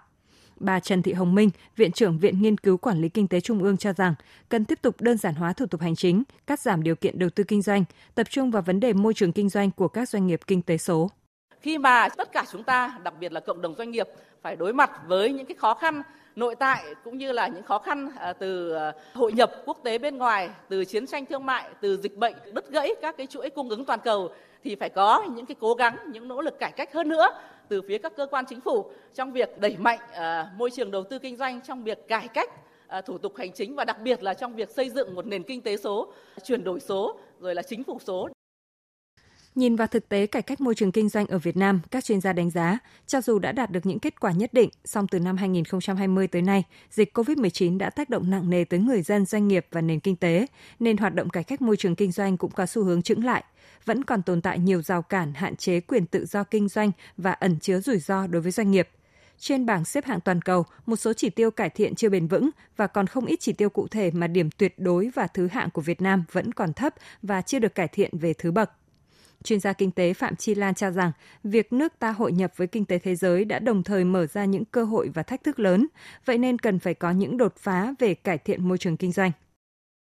Bà 0.60 0.80
Trần 0.80 1.02
Thị 1.02 1.14
Hồng 1.14 1.36
Minh, 1.36 1.50
Viện 1.76 1.92
trưởng 1.92 2.18
Viện 2.18 2.42
Nghiên 2.42 2.58
cứu 2.58 2.78
Quản 2.78 3.02
lý 3.02 3.10
Kinh 3.10 3.28
tế 3.28 3.40
Trung 3.42 3.64
ương 3.64 3.78
cho 3.78 3.94
rằng 3.94 4.14
cần 4.50 4.66
tiếp 4.66 4.80
tục 4.82 5.02
đơn 5.02 5.18
giản 5.18 5.36
hóa 5.36 5.54
thủ 5.54 5.66
tục 5.66 5.82
hành 5.82 5.96
chính, 5.96 6.24
cắt 6.48 6.60
giảm 6.60 6.84
điều 6.84 6.96
kiện 6.96 7.20
đầu 7.20 7.30
tư 7.30 7.44
kinh 7.44 7.62
doanh, 7.62 7.84
tập 8.16 8.28
trung 8.30 8.52
vào 8.52 8.62
vấn 8.62 8.80
đề 8.80 8.94
môi 8.94 9.14
trường 9.14 9.32
kinh 9.32 9.50
doanh 9.50 9.72
của 9.72 9.88
các 9.88 10.10
doanh 10.10 10.28
nghiệp 10.28 10.40
kinh 10.48 10.62
tế 10.62 10.78
số. 10.78 11.10
Khi 11.62 11.78
mà 11.78 12.10
tất 12.10 12.32
cả 12.32 12.46
chúng 12.52 12.64
ta, 12.64 13.00
đặc 13.04 13.14
biệt 13.20 13.32
là 13.32 13.40
cộng 13.40 13.62
đồng 13.62 13.76
doanh 13.76 13.92
nghiệp, 13.92 14.08
phải 14.42 14.56
đối 14.56 14.74
mặt 14.74 14.92
với 15.08 15.34
những 15.34 15.46
cái 15.46 15.56
khó 15.56 15.74
khăn 15.74 16.02
nội 16.36 16.56
tại 16.56 16.84
cũng 17.04 17.18
như 17.18 17.32
là 17.32 17.48
những 17.48 17.64
khó 17.64 17.80
khăn 17.80 18.10
à, 18.18 18.34
từ 18.34 18.74
à, 18.74 18.94
hội 19.14 19.32
nhập 19.32 19.52
quốc 19.66 19.80
tế 19.84 19.98
bên 19.98 20.18
ngoài, 20.18 20.50
từ 20.70 20.86
chiến 20.86 21.08
tranh 21.08 21.26
thương 21.26 21.46
mại, 21.46 21.70
từ 21.82 21.98
dịch 21.98 22.18
bệnh 22.18 22.36
đứt 22.54 22.72
gãy 22.72 22.96
các 23.02 23.18
cái 23.18 23.28
chuỗi 23.28 23.50
cung 23.50 23.70
ứng 23.70 23.86
toàn 23.86 24.00
cầu 24.04 24.30
thì 24.64 24.76
phải 24.76 24.90
có 24.90 25.24
những 25.36 25.46
cái 25.46 25.56
cố 25.60 25.74
gắng, 25.74 25.98
những 26.08 26.28
nỗ 26.28 26.42
lực 26.42 26.60
cải 26.60 26.72
cách 26.72 26.94
hơn 26.94 27.10
nữa 27.10 27.28
từ 27.68 27.82
phía 27.88 27.98
các 27.98 28.16
cơ 28.16 28.28
quan 28.32 28.46
chính 28.46 28.62
phủ 28.62 28.86
trong 29.14 29.32
việc 29.32 29.60
đẩy 29.60 29.76
mạnh 29.78 30.00
uh, 30.12 30.58
môi 30.58 30.72
trường 30.72 30.92
đầu 30.92 31.04
tư 31.04 31.20
kinh 31.20 31.36
doanh, 31.36 31.62
trong 31.62 31.84
việc 31.84 32.08
cải 32.08 32.28
cách 32.28 32.50
uh, 32.98 33.06
thủ 33.06 33.18
tục 33.18 33.38
hành 33.38 33.52
chính 33.52 33.76
và 33.76 33.86
đặc 33.86 33.98
biệt 34.02 34.24
là 34.24 34.34
trong 34.34 34.56
việc 34.56 34.70
xây 34.70 34.90
dựng 34.90 35.16
một 35.16 35.26
nền 35.26 35.44
kinh 35.44 35.62
tế 35.62 35.78
số, 35.78 36.14
chuyển 36.44 36.64
đổi 36.64 36.80
số, 36.80 37.20
rồi 37.40 37.56
là 37.56 37.62
chính 37.62 37.84
phủ 37.84 38.00
số. 38.00 38.30
Nhìn 39.58 39.76
vào 39.76 39.88
thực 39.88 40.10
tế 40.10 40.28
cải 40.28 40.42
cách 40.42 40.62
môi 40.62 40.76
trường 40.76 40.92
kinh 40.92 41.10
doanh 41.10 41.28
ở 41.28 41.38
Việt 41.38 41.58
Nam, 41.58 41.82
các 41.92 42.04
chuyên 42.04 42.22
gia 42.22 42.34
đánh 42.34 42.50
giá, 42.50 42.80
cho 43.08 43.22
dù 43.22 43.40
đã 43.40 43.52
đạt 43.52 43.72
được 43.72 43.86
những 43.86 44.00
kết 44.00 44.20
quả 44.20 44.32
nhất 44.32 44.54
định, 44.54 44.70
song 44.86 45.08
từ 45.08 45.20
năm 45.20 45.38
2020 45.38 46.28
tới 46.28 46.42
nay, 46.42 46.64
dịch 46.92 47.18
COVID-19 47.18 47.78
đã 47.78 47.90
tác 47.90 48.10
động 48.10 48.30
nặng 48.30 48.50
nề 48.50 48.64
tới 48.64 48.80
người 48.80 49.02
dân, 49.02 49.26
doanh 49.26 49.48
nghiệp 49.48 49.68
và 49.72 49.82
nền 49.82 50.00
kinh 50.00 50.16
tế, 50.16 50.48
nên 50.80 50.98
hoạt 50.98 51.16
động 51.16 51.30
cải 51.30 51.44
cách 51.44 51.62
môi 51.62 51.78
trường 51.78 51.96
kinh 51.96 52.12
doanh 52.12 52.38
cũng 52.38 52.52
có 52.52 52.66
xu 52.66 52.84
hướng 52.84 53.02
chững 53.02 53.26
lại. 53.26 53.44
Vẫn 53.86 54.04
còn 54.04 54.22
tồn 54.22 54.42
tại 54.42 54.60
nhiều 54.60 54.82
rào 54.82 55.02
cản 55.02 55.34
hạn 55.34 55.56
chế 55.56 55.80
quyền 55.80 56.06
tự 56.06 56.26
do 56.26 56.44
kinh 56.44 56.68
doanh 56.68 56.92
và 57.18 57.32
ẩn 57.32 57.60
chứa 57.60 57.80
rủi 57.80 58.00
ro 58.00 58.28
đối 58.28 58.42
với 58.42 58.52
doanh 58.52 58.72
nghiệp. 58.72 58.90
Trên 59.40 59.66
bảng 59.66 59.86
xếp 59.86 60.06
hạng 60.06 60.22
toàn 60.22 60.42
cầu, 60.42 60.66
một 60.86 60.96
số 60.96 61.14
chỉ 61.14 61.30
tiêu 61.30 61.52
cải 61.52 61.70
thiện 61.70 61.96
chưa 61.96 62.10
bền 62.10 62.28
vững 62.28 62.50
và 62.78 62.88
còn 62.88 63.08
không 63.08 63.26
ít 63.26 63.40
chỉ 63.40 63.54
tiêu 63.54 63.70
cụ 63.70 63.88
thể 63.88 64.12
mà 64.12 64.28
điểm 64.28 64.50
tuyệt 64.58 64.74
đối 64.78 65.10
và 65.16 65.28
thứ 65.28 65.48
hạng 65.48 65.70
của 65.70 65.82
Việt 65.82 66.02
Nam 66.02 66.24
vẫn 66.32 66.54
còn 66.54 66.74
thấp 66.74 66.94
và 67.22 67.42
chưa 67.42 67.60
được 67.60 67.76
cải 67.76 67.88
thiện 67.88 68.18
về 68.18 68.34
thứ 68.34 68.52
bậc. 68.52 68.72
Chuyên 69.44 69.60
gia 69.60 69.74
kinh 69.74 69.92
tế 69.92 70.14
Phạm 70.14 70.36
Chi 70.36 70.56
Lan 70.56 70.74
cho 70.74 70.92
rằng, 70.92 71.12
việc 71.44 71.74
nước 71.74 72.00
ta 72.00 72.12
hội 72.12 72.32
nhập 72.32 72.52
với 72.58 72.68
kinh 72.68 72.86
tế 72.86 73.00
thế 73.00 73.16
giới 73.16 73.46
đã 73.46 73.60
đồng 73.60 73.84
thời 73.84 74.04
mở 74.04 74.26
ra 74.26 74.46
những 74.46 74.66
cơ 74.66 74.84
hội 74.84 75.10
và 75.14 75.24
thách 75.24 75.44
thức 75.44 75.60
lớn, 75.60 75.88
vậy 76.26 76.38
nên 76.38 76.60
cần 76.60 76.80
phải 76.80 76.94
có 76.94 77.12
những 77.12 77.38
đột 77.38 77.54
phá 77.58 77.94
về 78.00 78.14
cải 78.14 78.38
thiện 78.38 78.68
môi 78.68 78.78
trường 78.78 78.98
kinh 78.98 79.12
doanh. 79.12 79.32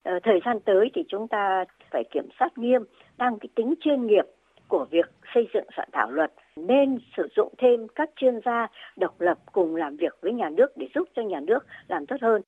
Ở 0.03 0.19
thời 0.23 0.39
gian 0.45 0.57
tới 0.65 0.91
thì 0.95 1.01
chúng 1.09 1.27
ta 1.27 1.65
phải 1.91 2.03
kiểm 2.13 2.29
soát 2.39 2.57
nghiêm 2.57 2.81
tăng 3.17 3.39
cái 3.39 3.49
tính 3.55 3.73
chuyên 3.81 4.07
nghiệp 4.07 4.25
của 4.67 4.85
việc 4.91 5.09
xây 5.33 5.47
dựng 5.53 5.67
soạn 5.75 5.89
thảo 5.93 6.11
luật 6.11 6.31
nên 6.55 6.99
sử 7.17 7.27
dụng 7.35 7.53
thêm 7.57 7.87
các 7.95 8.09
chuyên 8.15 8.39
gia 8.45 8.67
độc 8.97 9.21
lập 9.21 9.37
cùng 9.51 9.75
làm 9.75 9.97
việc 9.97 10.13
với 10.21 10.33
nhà 10.33 10.49
nước 10.49 10.77
để 10.77 10.87
giúp 10.95 11.09
cho 11.15 11.21
nhà 11.21 11.39
nước 11.39 11.59
làm 11.87 12.05
tốt 12.05 12.15
hơn 12.21 12.41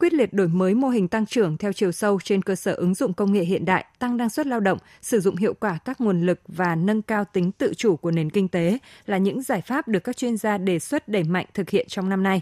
quyết 0.00 0.12
liệt 0.12 0.32
đổi 0.32 0.48
mới 0.48 0.74
mô 0.74 0.88
hình 0.88 1.08
tăng 1.08 1.26
trưởng 1.26 1.56
theo 1.56 1.72
chiều 1.72 1.92
sâu 1.92 2.18
trên 2.24 2.42
cơ 2.42 2.54
sở 2.54 2.74
ứng 2.74 2.94
dụng 2.94 3.12
công 3.12 3.32
nghệ 3.32 3.40
hiện 3.40 3.64
đại, 3.64 3.84
tăng 3.98 4.16
năng 4.16 4.30
suất 4.30 4.46
lao 4.46 4.60
động, 4.60 4.78
sử 5.00 5.20
dụng 5.20 5.36
hiệu 5.36 5.54
quả 5.60 5.78
các 5.84 6.00
nguồn 6.00 6.20
lực 6.26 6.40
và 6.48 6.74
nâng 6.74 7.02
cao 7.02 7.24
tính 7.32 7.52
tự 7.52 7.74
chủ 7.76 7.96
của 7.96 8.10
nền 8.10 8.30
kinh 8.30 8.48
tế 8.48 8.78
là 9.06 9.18
những 9.18 9.42
giải 9.42 9.60
pháp 9.60 9.88
được 9.88 10.00
các 10.04 10.16
chuyên 10.16 10.36
gia 10.36 10.58
đề 10.58 10.78
xuất 10.78 11.08
đẩy 11.08 11.22
mạnh 11.24 11.46
thực 11.54 11.70
hiện 11.70 11.86
trong 11.88 12.08
năm 12.08 12.22
nay. 12.22 12.40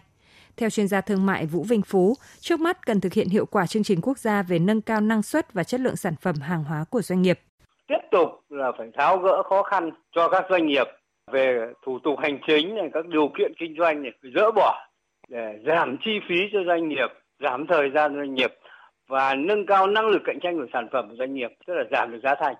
Theo 0.57 0.71
chuyên 0.71 0.89
gia 0.89 1.01
thương 1.01 1.27
mại 1.27 1.47
Vũ 1.47 1.63
Vinh 1.63 1.83
Phú, 1.83 2.15
trước 2.41 2.61
mắt 2.61 2.87
cần 2.87 3.01
thực 3.01 3.13
hiện 3.13 3.29
hiệu 3.29 3.47
quả 3.47 3.67
chương 3.67 3.83
trình 3.83 4.01
quốc 4.03 4.19
gia 4.19 4.43
về 4.43 4.59
nâng 4.59 4.81
cao 4.81 5.01
năng 5.01 5.23
suất 5.23 5.53
và 5.53 5.65
chất 5.65 5.81
lượng 5.81 5.97
sản 5.97 6.15
phẩm 6.21 6.37
hàng 6.37 6.65
hóa 6.65 6.85
của 6.91 7.03
doanh 7.03 7.23
nghiệp. 7.23 7.41
Tiếp 7.89 8.01
tục 8.11 8.29
là 8.49 8.73
phải 8.79 8.89
tháo 8.99 9.19
gỡ 9.19 9.43
khó 9.49 9.63
khăn 9.63 9.91
cho 10.17 10.29
các 10.29 10.45
doanh 10.51 10.67
nghiệp 10.67 10.87
về 11.33 11.59
thủ 11.87 11.99
tục 12.05 12.15
hành 12.23 12.39
chính 12.47 12.77
các 12.93 13.07
điều 13.07 13.29
kiện 13.39 13.53
kinh 13.59 13.75
doanh 13.79 14.05
dỡ 14.35 14.51
bỏ 14.51 14.89
để 15.29 15.59
giảm 15.67 15.97
chi 16.05 16.11
phí 16.29 16.35
cho 16.53 16.59
doanh 16.67 16.89
nghiệp 16.89 17.09
giảm 17.43 17.67
thời 17.69 17.91
gian 17.95 18.15
doanh 18.17 18.35
nghiệp 18.35 18.51
và 19.09 19.35
nâng 19.35 19.67
cao 19.67 19.87
năng 19.87 20.07
lực 20.07 20.23
cạnh 20.25 20.39
tranh 20.43 20.59
của 20.59 20.67
sản 20.73 20.89
phẩm 20.93 21.09
của 21.09 21.17
doanh 21.19 21.35
nghiệp, 21.35 21.49
tức 21.67 21.75
là 21.75 21.85
giảm 21.93 22.13
được 22.13 22.19
giá 22.23 22.35
thành. 22.41 22.55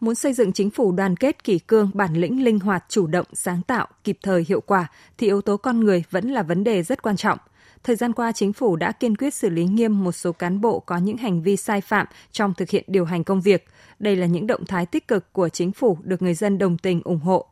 Muốn 0.00 0.14
xây 0.14 0.32
dựng 0.32 0.52
chính 0.52 0.70
phủ 0.70 0.92
đoàn 0.92 1.16
kết 1.16 1.44
kỷ 1.44 1.58
cương, 1.58 1.90
bản 1.94 2.14
lĩnh 2.14 2.44
linh 2.44 2.58
hoạt, 2.58 2.84
chủ 2.88 3.06
động, 3.06 3.26
sáng 3.32 3.62
tạo, 3.66 3.86
kịp 4.04 4.18
thời, 4.22 4.44
hiệu 4.48 4.60
quả 4.60 4.86
thì 5.18 5.26
yếu 5.26 5.40
tố 5.40 5.56
con 5.56 5.80
người 5.80 6.04
vẫn 6.10 6.28
là 6.28 6.42
vấn 6.42 6.64
đề 6.64 6.82
rất 6.82 7.02
quan 7.02 7.16
trọng. 7.16 7.38
Thời 7.82 7.96
gian 7.96 8.12
qua, 8.12 8.32
chính 8.32 8.52
phủ 8.52 8.76
đã 8.76 8.92
kiên 8.92 9.16
quyết 9.16 9.34
xử 9.34 9.50
lý 9.50 9.64
nghiêm 9.64 10.04
một 10.04 10.12
số 10.12 10.32
cán 10.32 10.60
bộ 10.60 10.80
có 10.80 10.96
những 10.96 11.16
hành 11.16 11.42
vi 11.42 11.56
sai 11.56 11.80
phạm 11.80 12.06
trong 12.30 12.54
thực 12.54 12.70
hiện 12.70 12.84
điều 12.86 13.04
hành 13.04 13.24
công 13.24 13.40
việc. 13.40 13.66
Đây 13.98 14.16
là 14.16 14.26
những 14.26 14.46
động 14.46 14.64
thái 14.66 14.86
tích 14.86 15.08
cực 15.08 15.32
của 15.32 15.48
chính 15.48 15.72
phủ 15.72 15.98
được 16.02 16.22
người 16.22 16.34
dân 16.34 16.58
đồng 16.58 16.78
tình 16.78 17.00
ủng 17.04 17.20
hộ. 17.20 17.46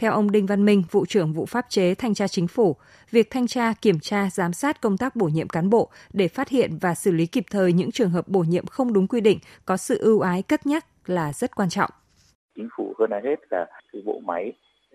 Theo 0.00 0.12
ông 0.12 0.30
Đinh 0.30 0.46
Văn 0.46 0.64
Minh, 0.64 0.82
vụ 0.90 1.06
trưởng 1.06 1.32
vụ 1.32 1.46
pháp 1.46 1.66
chế 1.68 1.94
thanh 1.94 2.14
tra 2.14 2.28
chính 2.28 2.48
phủ, 2.48 2.76
việc 3.10 3.30
thanh 3.30 3.46
tra, 3.46 3.72
kiểm 3.82 4.00
tra, 4.00 4.30
giám 4.30 4.52
sát 4.52 4.80
công 4.80 4.96
tác 4.96 5.16
bổ 5.16 5.26
nhiệm 5.26 5.48
cán 5.48 5.70
bộ 5.70 5.90
để 6.12 6.28
phát 6.28 6.48
hiện 6.48 6.70
và 6.80 6.94
xử 6.94 7.12
lý 7.12 7.26
kịp 7.26 7.44
thời 7.50 7.72
những 7.72 7.90
trường 7.90 8.10
hợp 8.10 8.28
bổ 8.28 8.40
nhiệm 8.40 8.66
không 8.66 8.92
đúng 8.92 9.06
quy 9.06 9.20
định 9.20 9.38
có 9.64 9.76
sự 9.76 9.98
ưu 9.98 10.20
ái 10.20 10.42
cất 10.42 10.66
nhắc 10.66 10.84
là 11.06 11.32
rất 11.32 11.56
quan 11.56 11.68
trọng. 11.68 11.90
Chính 12.56 12.68
phủ 12.76 12.94
hơn 12.98 13.10
ai 13.10 13.20
hết 13.24 13.36
là 13.50 13.66
cái 13.92 14.02
bộ 14.04 14.20
máy 14.24 14.52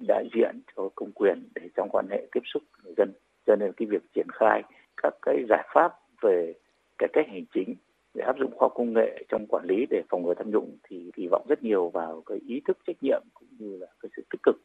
đại 0.08 0.30
diện 0.36 0.62
cho 0.76 0.90
công 0.96 1.12
quyền 1.12 1.50
để 1.56 1.62
trong 1.76 1.90
quan 1.92 2.08
hệ 2.12 2.28
tiếp 2.32 2.42
xúc 2.54 2.64
người 2.84 2.94
dân. 2.98 3.14
Cho 3.48 3.56
nên 3.56 3.72
cái 3.78 3.88
việc 3.92 4.02
triển 4.16 4.28
khai 4.40 4.62
các 5.04 5.14
cái 5.22 5.36
giải 5.50 5.68
pháp 5.74 5.94
về 6.22 6.54
cải 6.98 7.10
cách 7.14 7.26
hành 7.32 7.46
chính 7.54 7.76
để 8.14 8.24
áp 8.26 8.36
dụng 8.40 8.52
khoa 8.56 8.66
học 8.66 8.74
công 8.76 8.94
nghệ 8.94 9.24
trong 9.30 9.48
quản 9.48 9.66
lý 9.66 9.86
để 9.90 10.02
phòng 10.10 10.24
ngừa 10.24 10.34
tham 10.38 10.52
nhũng 10.52 10.78
thì 10.90 11.12
kỳ 11.16 11.28
vọng 11.32 11.46
rất 11.50 11.64
nhiều 11.64 11.90
vào 11.90 12.24
cái 12.26 12.38
ý 12.48 12.62
thức 12.68 12.78
trách 12.88 12.98
nhiệm 13.02 13.22
cũng 13.34 13.48
như 13.60 13.78
là 13.78 13.88
cái 14.02 14.10
sự 14.16 14.24
tích 14.32 14.44
cực 14.44 14.56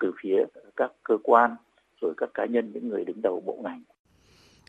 từ 0.00 0.12
phía 0.22 0.36
các 0.76 0.90
cơ 1.02 1.14
quan 1.22 1.56
rồi 2.00 2.14
các 2.16 2.30
cá 2.34 2.46
nhân 2.46 2.72
những 2.74 2.88
người 2.88 3.04
đứng 3.04 3.22
đầu 3.22 3.42
bộ 3.46 3.58
ngành. 3.64 3.82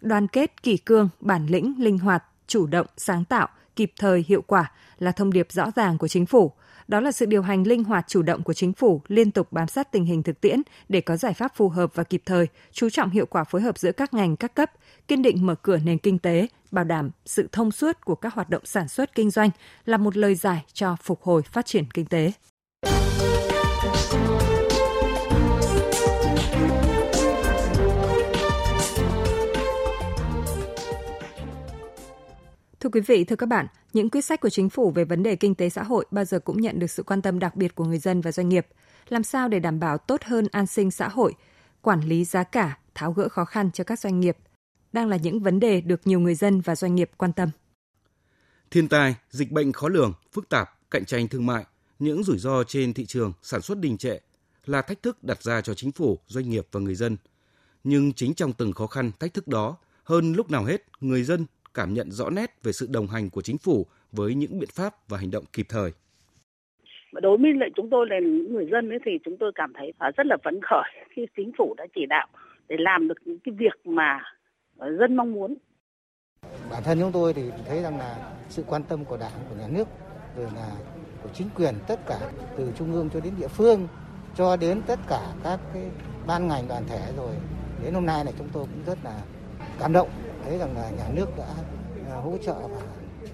Đoàn 0.01 0.27
kết, 0.27 0.63
kỷ 0.63 0.77
cương, 0.77 1.09
bản 1.19 1.48
lĩnh, 1.50 1.74
linh 1.77 1.98
hoạt, 1.98 2.24
chủ 2.48 2.67
động, 2.67 2.88
sáng 2.98 3.25
tạo, 3.25 3.48
kịp 3.75 3.91
thời, 4.00 4.25
hiệu 4.27 4.41
quả 4.41 4.71
là 5.00 5.12
thông 5.12 5.33
điệp 5.33 5.51
rõ 5.51 5.71
ràng 5.75 5.98
của 5.98 6.07
chính 6.07 6.25
phủ. 6.25 6.51
Đó 6.88 7.00
là 7.00 7.12
sự 7.12 7.25
điều 7.25 7.41
hành 7.41 7.67
linh 7.67 7.83
hoạt 7.83 8.05
chủ 8.07 8.21
động 8.21 8.43
của 8.43 8.53
chính 8.53 8.74
phủ, 8.74 9.01
liên 9.07 9.31
tục 9.31 9.51
bám 9.51 9.67
sát 9.67 9.91
tình 9.91 10.05
hình 10.05 10.24
thực 10.24 10.41
tiễn 10.41 10.62
để 10.89 11.01
có 11.01 11.17
giải 11.17 11.33
pháp 11.33 11.55
phù 11.55 11.69
hợp 11.69 11.95
và 11.95 12.03
kịp 12.03 12.21
thời, 12.25 12.48
chú 12.71 12.89
trọng 12.89 13.09
hiệu 13.09 13.25
quả 13.25 13.43
phối 13.43 13.62
hợp 13.62 13.77
giữa 13.77 13.91
các 13.91 14.13
ngành 14.13 14.36
các 14.36 14.55
cấp, 14.55 14.71
kiên 15.07 15.21
định 15.21 15.45
mở 15.45 15.55
cửa 15.55 15.77
nền 15.77 15.98
kinh 15.98 16.19
tế, 16.19 16.48
bảo 16.71 16.86
đảm 16.86 17.09
sự 17.25 17.50
thông 17.51 17.71
suốt 17.71 18.05
của 18.05 18.15
các 18.15 18.33
hoạt 18.33 18.50
động 18.50 18.65
sản 18.65 18.88
xuất 18.88 19.15
kinh 19.15 19.29
doanh 19.29 19.50
là 19.86 19.98
một 19.98 20.17
lời 20.17 20.36
giải 20.36 20.65
cho 20.74 20.95
phục 21.01 21.21
hồi 21.21 21.41
phát 21.41 21.65
triển 21.65 21.86
kinh 21.93 22.05
tế. 22.05 22.31
Thưa 32.79 32.89
quý 32.89 33.01
vị, 33.01 33.24
thưa 33.24 33.36
các 33.36 33.45
bạn, 33.45 33.67
những 33.93 34.09
quyết 34.09 34.21
sách 34.21 34.41
của 34.41 34.50
chính 34.50 34.69
phủ 34.69 34.91
về 34.91 35.05
vấn 35.05 35.24
đề 35.24 35.36
kinh 35.36 35.55
tế 35.55 35.69
xã 35.69 35.83
hội 35.83 36.05
bao 36.12 36.25
giờ 36.25 36.39
cũng 36.39 36.62
nhận 36.62 36.79
được 36.79 36.91
sự 36.91 37.03
quan 37.03 37.21
tâm 37.21 37.39
đặc 37.39 37.55
biệt 37.55 37.75
của 37.75 37.86
người 37.86 37.98
dân 37.98 38.21
và 38.21 38.31
doanh 38.31 38.50
nghiệp. 38.50 38.67
Làm 39.09 39.24
sao 39.24 39.48
để 39.48 39.59
đảm 39.59 39.79
bảo 39.79 39.98
tốt 39.98 40.24
hơn 40.24 40.48
an 40.51 40.67
sinh 40.67 40.91
xã 40.91 41.07
hội, 41.07 41.33
quản 41.81 42.01
lý 42.01 42.25
giá 42.25 42.43
cả, 42.43 42.77
tháo 42.95 43.13
gỡ 43.13 43.29
khó 43.29 43.45
khăn 43.45 43.71
cho 43.71 43.83
các 43.83 44.00
doanh 44.00 44.19
nghiệp 44.19 44.38
đang 44.93 45.07
là 45.07 45.17
những 45.17 45.39
vấn 45.39 45.59
đề 45.59 45.81
được 45.81 46.07
nhiều 46.07 46.19
người 46.19 46.36
dân 46.36 46.62
và 46.62 46.75
doanh 46.75 46.95
nghiệp 46.95 47.12
quan 47.17 47.33
tâm. 47.33 47.50
Thiên 48.71 48.88
tai, 48.88 49.15
dịch 49.29 49.51
bệnh 49.51 49.71
khó 49.71 49.88
lường, 49.88 50.13
phức 50.31 50.50
tạp, 50.50 50.69
cạnh 50.91 51.05
tranh 51.05 51.27
thương 51.27 51.45
mại, 51.45 51.65
những 52.00 52.24
rủi 52.24 52.38
ro 52.38 52.63
trên 52.63 52.93
thị 52.93 53.05
trường 53.05 53.33
sản 53.41 53.62
xuất 53.62 53.79
đình 53.79 53.98
trệ 53.98 54.19
là 54.65 54.81
thách 54.81 55.03
thức 55.03 55.24
đặt 55.24 55.43
ra 55.43 55.62
cho 55.62 55.74
chính 55.74 55.91
phủ, 55.91 56.19
doanh 56.27 56.50
nghiệp 56.50 56.67
và 56.71 56.79
người 56.79 56.95
dân. 56.95 57.17
Nhưng 57.83 58.13
chính 58.13 58.33
trong 58.33 58.53
từng 58.53 58.74
khó 58.74 58.88
khăn, 58.88 59.12
thách 59.19 59.33
thức 59.33 59.48
đó, 59.48 59.77
hơn 60.03 60.33
lúc 60.33 60.51
nào 60.51 60.63
hết, 60.63 60.83
người 61.01 61.24
dân 61.24 61.45
cảm 61.73 61.93
nhận 61.93 62.11
rõ 62.11 62.29
nét 62.29 62.63
về 62.63 62.71
sự 62.71 62.88
đồng 62.89 63.07
hành 63.07 63.29
của 63.29 63.41
chính 63.41 63.57
phủ 63.57 63.85
với 64.11 64.35
những 64.35 64.59
biện 64.59 64.69
pháp 64.73 64.93
và 65.09 65.17
hành 65.17 65.31
động 65.31 65.43
kịp 65.53 65.65
thời. 65.69 65.91
Đối 67.13 67.38
với 67.38 67.53
lại 67.53 67.69
chúng 67.75 67.89
tôi 67.89 68.07
là 68.09 68.19
những 68.19 68.53
người 68.53 68.67
dân 68.71 68.89
ấy 68.89 68.99
thì 69.05 69.11
chúng 69.25 69.38
tôi 69.39 69.51
cảm 69.55 69.73
thấy 69.75 69.93
rất 70.17 70.25
là 70.25 70.38
phấn 70.43 70.59
khởi 70.61 71.05
khi 71.15 71.25
chính 71.38 71.51
phủ 71.57 71.73
đã 71.77 71.85
chỉ 71.95 72.05
đạo 72.09 72.27
để 72.67 72.75
làm 72.79 73.07
được 73.07 73.17
những 73.25 73.39
cái 73.39 73.55
việc 73.57 73.85
mà 73.85 74.19
dân 74.99 75.15
mong 75.15 75.33
muốn. 75.33 75.55
Bản 76.71 76.83
thân 76.85 76.97
chúng 76.99 77.11
tôi 77.11 77.33
thì 77.33 77.41
thấy 77.67 77.81
rằng 77.81 77.97
là 77.97 78.31
sự 78.49 78.63
quan 78.67 78.83
tâm 78.89 79.05
của 79.05 79.17
Đảng, 79.17 79.31
của 79.49 79.55
nhà 79.55 79.67
nước, 79.67 79.88
rồi 80.38 80.47
là 80.55 80.71
của 81.23 81.29
chính 81.33 81.47
quyền 81.55 81.75
tất 81.88 81.99
cả 82.07 82.19
từ 82.57 82.71
trung 82.77 82.93
ương 82.93 83.09
cho 83.13 83.19
đến 83.19 83.33
địa 83.39 83.47
phương 83.47 83.88
cho 84.35 84.55
đến 84.55 84.81
tất 84.88 84.99
cả 85.07 85.21
các 85.43 85.59
cái 85.73 85.83
ban 86.27 86.47
ngành 86.47 86.67
đoàn 86.67 86.83
thể 86.89 87.01
rồi 87.17 87.35
đến 87.83 87.93
hôm 87.93 88.05
nay 88.05 88.23
này 88.23 88.33
chúng 88.38 88.49
tôi 88.53 88.63
cũng 88.63 88.83
rất 88.85 88.97
là 89.03 89.21
cảm 89.79 89.93
động 89.93 90.09
thấy 90.46 90.58
rằng 90.58 90.75
là 90.75 90.89
nhà 90.89 91.10
nước 91.13 91.38
đã 91.38 91.48
à, 92.10 92.15
hỗ 92.15 92.38
trợ 92.46 92.67
và 92.67 92.81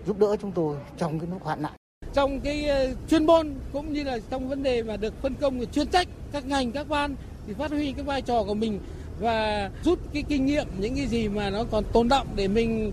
giúp 0.08 0.20
đỡ 0.20 0.36
chúng 0.42 0.52
tôi 0.52 0.78
trong 0.98 1.20
cái 1.20 1.30
lúc 1.32 1.44
hoạn 1.44 1.62
nạn 1.62 1.74
trong 2.14 2.40
cái 2.40 2.68
ờ, 2.68 2.94
chuyên 3.10 3.26
môn 3.26 3.54
cũng 3.74 3.94
như 3.94 4.04
là 4.04 4.20
trong 4.30 4.50
vấn 4.50 4.64
đề 4.64 4.84
mà 4.84 4.98
được 4.98 5.14
phân 5.22 5.34
công 5.42 5.66
chuyên 5.66 5.88
trách 5.88 6.08
các 6.32 6.46
ngành 6.46 6.72
các 6.72 6.90
ban 6.90 7.16
thì 7.48 7.54
phát 7.54 7.72
huy 7.72 7.92
cái 7.92 8.04
vai 8.04 8.22
trò 8.22 8.44
của 8.44 8.54
mình 8.54 8.80
và 9.20 9.70
rút 9.84 10.00
cái 10.14 10.24
kinh 10.28 10.46
nghiệm 10.46 10.68
những 10.80 10.96
cái 10.96 11.06
gì 11.06 11.28
mà 11.28 11.50
nó 11.50 11.64
còn 11.72 11.84
tồn 11.94 12.08
động 12.10 12.28
để 12.36 12.48
mình 12.48 12.92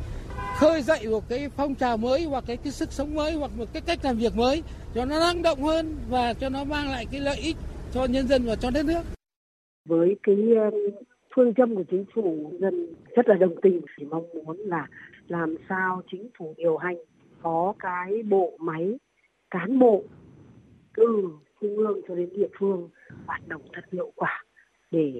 khơi 0.58 0.82
dậy 0.82 1.06
một 1.06 1.28
cái 1.28 1.48
phong 1.56 1.74
trào 1.74 1.96
mới 1.96 2.24
hoặc 2.24 2.44
cái, 2.46 2.56
cái 2.56 2.72
sức 2.72 2.92
sống 2.92 3.14
mới 3.14 3.32
hoặc 3.32 3.50
một 3.56 3.64
cái 3.72 3.82
cách 3.86 3.98
làm 4.02 4.16
việc 4.16 4.36
mới 4.36 4.62
cho 4.94 5.04
nó 5.04 5.20
năng 5.20 5.42
động 5.42 5.62
hơn 5.62 5.96
và 6.08 6.34
cho 6.34 6.48
nó 6.48 6.64
mang 6.64 6.90
lại 6.90 7.06
cái 7.10 7.20
lợi 7.20 7.36
ích 7.36 7.56
cho 7.94 8.04
nhân 8.04 8.28
dân 8.28 8.44
và 8.44 8.56
cho 8.56 8.70
đất 8.70 8.84
nước. 8.84 9.02
Với 9.88 10.16
cái 10.22 10.36
phương 11.34 11.54
châm 11.54 11.74
của 11.74 11.84
chính 11.90 12.04
phủ 12.14 12.52
dân 12.60 12.94
rất 13.16 13.28
là 13.28 13.34
đồng 13.34 13.54
tình 13.62 13.80
chỉ 13.98 14.04
mong 14.04 14.28
muốn 14.34 14.56
là 14.58 14.86
làm 15.28 15.56
sao 15.68 16.02
chính 16.10 16.28
phủ 16.38 16.54
điều 16.56 16.76
hành 16.76 16.96
có 17.42 17.74
cái 17.78 18.22
bộ 18.22 18.58
máy 18.60 18.98
cán 19.50 19.78
bộ 19.78 20.02
từ 20.96 21.28
trung 21.60 21.76
ương 21.76 22.00
cho 22.08 22.14
đến 22.14 22.28
địa 22.32 22.48
phương 22.58 22.88
hoạt 23.26 23.48
động 23.48 23.62
thật 23.72 23.84
hiệu 23.92 24.12
quả 24.16 24.44
để 24.90 25.12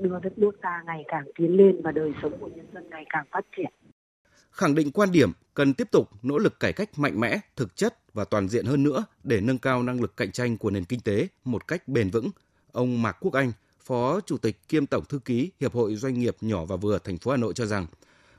đưa 0.00 0.18
đất 0.22 0.38
nước 0.38 0.60
ta 0.62 0.82
ngày 0.86 1.04
càng 1.08 1.24
tiến 1.38 1.56
lên 1.56 1.82
và 1.82 1.92
đời 1.92 2.12
sống 2.22 2.32
của 2.40 2.48
nhân 2.56 2.66
dân 2.74 2.90
ngày 2.90 3.04
càng 3.08 3.26
phát 3.30 3.46
triển. 3.56 3.72
Khẳng 4.50 4.74
định 4.74 4.90
quan 4.90 5.12
điểm 5.12 5.32
cần 5.54 5.74
tiếp 5.74 5.88
tục 5.92 6.08
nỗ 6.22 6.38
lực 6.38 6.60
cải 6.60 6.72
cách 6.72 6.88
mạnh 6.96 7.20
mẽ, 7.20 7.40
thực 7.56 7.76
chất 7.76 8.14
và 8.14 8.24
toàn 8.24 8.48
diện 8.48 8.64
hơn 8.64 8.82
nữa 8.82 9.04
để 9.24 9.40
nâng 9.40 9.58
cao 9.58 9.82
năng 9.82 10.00
lực 10.00 10.16
cạnh 10.16 10.32
tranh 10.32 10.58
của 10.58 10.70
nền 10.70 10.84
kinh 10.84 11.00
tế 11.00 11.28
một 11.44 11.68
cách 11.68 11.88
bền 11.88 12.10
vững. 12.10 12.30
Ông 12.72 13.02
Mạc 13.02 13.16
Quốc 13.20 13.32
Anh, 13.32 13.52
Phó 13.88 14.20
Chủ 14.20 14.38
tịch 14.38 14.68
kiêm 14.68 14.86
Tổng 14.86 15.04
Thư 15.04 15.18
ký 15.18 15.50
Hiệp 15.60 15.74
hội 15.74 15.96
Doanh 15.96 16.18
nghiệp 16.18 16.36
nhỏ 16.40 16.64
và 16.64 16.76
vừa 16.76 16.98
thành 16.98 17.18
phố 17.18 17.30
Hà 17.30 17.36
Nội 17.36 17.54
cho 17.54 17.66
rằng, 17.66 17.86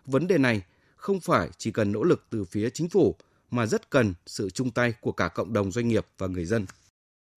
vấn 0.05 0.27
đề 0.27 0.37
này 0.37 0.61
không 0.95 1.19
phải 1.19 1.49
chỉ 1.57 1.71
cần 1.71 1.91
nỗ 1.91 2.03
lực 2.03 2.25
từ 2.29 2.45
phía 2.45 2.69
chính 2.69 2.89
phủ 2.89 3.15
mà 3.51 3.65
rất 3.65 3.89
cần 3.89 4.13
sự 4.25 4.49
chung 4.49 4.71
tay 4.71 4.93
của 5.01 5.11
cả 5.11 5.27
cộng 5.27 5.53
đồng 5.53 5.71
doanh 5.71 5.87
nghiệp 5.87 6.05
và 6.17 6.27
người 6.27 6.45
dân. 6.45 6.65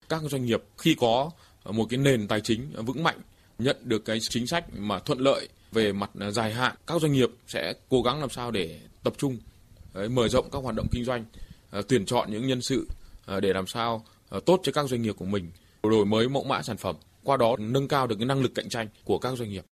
Các 0.09 0.21
doanh 0.21 0.45
nghiệp 0.45 0.63
khi 0.77 0.95
có 0.99 1.31
một 1.65 1.85
cái 1.89 1.97
nền 1.97 2.27
tài 2.27 2.41
chính 2.41 2.85
vững 2.85 3.03
mạnh, 3.03 3.21
nhận 3.59 3.77
được 3.83 4.05
cái 4.05 4.17
chính 4.29 4.47
sách 4.47 4.65
mà 4.77 4.99
thuận 4.99 5.19
lợi 5.19 5.49
về 5.71 5.91
mặt 5.91 6.11
dài 6.31 6.53
hạn, 6.53 6.75
các 6.87 7.01
doanh 7.01 7.13
nghiệp 7.13 7.29
sẽ 7.47 7.73
cố 7.89 8.01
gắng 8.01 8.19
làm 8.19 8.29
sao 8.29 8.51
để 8.51 8.79
tập 9.03 9.13
trung 9.17 9.37
mở 10.09 10.27
rộng 10.27 10.49
các 10.51 10.59
hoạt 10.59 10.75
động 10.75 10.87
kinh 10.91 11.05
doanh, 11.05 11.25
à, 11.71 11.81
tuyển 11.87 12.05
chọn 12.05 12.31
những 12.31 12.47
nhân 12.47 12.61
sự 12.61 12.87
à, 13.25 13.39
để 13.39 13.53
làm 13.53 13.67
sao 13.67 14.05
à, 14.29 14.39
tốt 14.45 14.59
cho 14.63 14.71
các 14.71 14.89
doanh 14.89 15.01
nghiệp 15.01 15.15
của 15.17 15.25
mình, 15.25 15.51
đổi 15.83 16.05
mới 16.05 16.29
mẫu 16.29 16.43
mã 16.43 16.61
sản 16.61 16.77
phẩm 16.77 16.95
qua 17.23 17.37
đó 17.37 17.55
nâng 17.59 17.87
cao 17.87 18.07
được 18.07 18.15
cái 18.19 18.25
năng 18.25 18.41
lực 18.41 18.51
cạnh 18.55 18.69
tranh 18.69 18.87
của 19.05 19.19
các 19.19 19.29
doanh 19.29 19.49
nghiệp. 19.49 19.63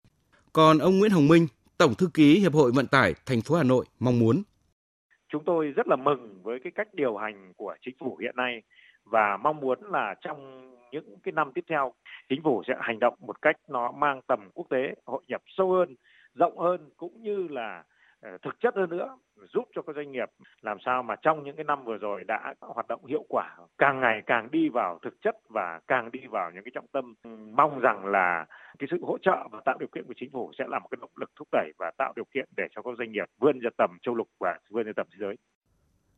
Còn 0.54 0.78
ông 0.78 1.00
Nguyễn 1.00 1.12
Hồng 1.12 1.28
Minh, 1.28 1.48
Tổng 1.78 1.96
thư 1.96 2.10
ký 2.14 2.40
Hiệp 2.40 2.54
hội 2.54 2.72
Vận 2.76 2.88
tải 2.88 3.14
thành 3.26 3.42
phố 3.42 3.56
Hà 3.56 3.64
Nội 3.64 3.86
mong 4.00 4.20
muốn 4.20 4.44
chúng 5.32 5.44
tôi 5.46 5.72
rất 5.72 5.88
là 5.88 5.96
mừng 5.96 6.40
với 6.44 6.60
cái 6.64 6.72
cách 6.76 6.88
điều 6.94 7.18
hành 7.18 7.54
của 7.58 7.76
chính 7.82 7.96
phủ 8.00 8.18
hiện 8.22 8.36
nay 8.36 8.62
và 9.06 9.38
mong 9.38 9.60
muốn 9.60 9.80
là 9.92 10.16
trong 10.22 10.72
những 10.92 11.20
cái 11.24 11.32
năm 11.32 11.52
tiếp 11.56 11.66
theo 11.70 11.94
chính 12.30 12.44
phủ 12.44 12.64
sẽ 12.68 12.74
hành 12.80 13.00
động 13.00 13.14
một 13.20 13.42
cách 13.42 13.56
nó 13.68 13.92
mang 13.92 14.22
tầm 14.28 14.50
quốc 14.54 14.68
tế 14.70 14.96
hội 15.06 15.24
nhập 15.28 15.42
sâu 15.58 15.72
hơn 15.72 15.96
rộng 16.36 16.60
hơn 16.60 16.90
cũng 16.98 17.24
như 17.24 17.48
là 17.50 17.84
Ờ, 18.22 18.38
thực 18.44 18.60
chất 18.60 18.76
hơn 18.76 18.90
nữa 18.90 19.18
giúp 19.54 19.64
cho 19.76 19.82
các 19.82 19.96
doanh 19.96 20.12
nghiệp 20.12 20.30
làm 20.62 20.78
sao 20.86 21.04
mà 21.04 21.16
trong 21.22 21.44
những 21.44 21.56
cái 21.56 21.64
năm 21.64 21.86
vừa 21.86 21.98
rồi 21.98 22.24
đã 22.28 22.54
hoạt 22.60 22.88
động 22.88 23.06
hiệu 23.06 23.26
quả 23.30 23.58
càng 23.78 24.00
ngày 24.00 24.22
càng 24.26 24.52
đi 24.52 24.70
vào 24.70 25.00
thực 25.04 25.22
chất 25.22 25.36
và 25.50 25.80
càng 25.88 26.12
đi 26.12 26.20
vào 26.30 26.52
những 26.52 26.64
cái 26.64 26.72
trọng 26.74 26.88
tâm 26.92 27.14
mong 27.56 27.80
rằng 27.80 28.06
là 28.06 28.46
cái 28.80 28.88
sự 28.92 28.98
hỗ 29.02 29.18
trợ 29.22 29.48
và 29.52 29.62
tạo 29.66 29.78
điều 29.80 29.90
kiện 29.96 30.04
của 30.08 30.14
chính 30.18 30.32
phủ 30.32 30.52
sẽ 30.58 30.66
là 30.68 30.80
một 30.80 30.88
cái 30.92 30.98
động 31.02 31.12
lực 31.16 31.32
thúc 31.36 31.48
đẩy 31.52 31.72
và 31.78 31.92
tạo 31.98 32.14
điều 32.16 32.26
kiện 32.34 32.50
để 32.58 32.64
cho 32.76 32.82
các 32.82 32.92
doanh 32.98 33.12
nghiệp 33.12 33.26
vươn 33.40 33.60
ra 33.60 33.70
tầm 33.78 33.90
châu 34.02 34.16
lục 34.16 34.28
và 34.40 34.60
vươn 34.70 34.86
ra 34.86 34.92
tầm 34.96 35.08
thế 35.12 35.18
giới. 35.20 35.36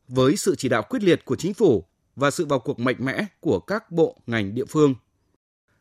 Với 0.08 0.36
sự 0.36 0.54
chỉ 0.58 0.68
đạo 0.68 0.82
quyết 0.90 1.02
liệt 1.02 1.24
của 1.24 1.36
chính 1.36 1.54
phủ 1.54 1.84
và 2.16 2.30
sự 2.30 2.46
vào 2.48 2.58
cuộc 2.58 2.80
mạnh 2.80 2.96
mẽ 2.98 3.26
của 3.40 3.60
các 3.60 3.90
bộ 3.90 4.16
ngành 4.26 4.54
địa 4.54 4.64
phương, 4.68 4.94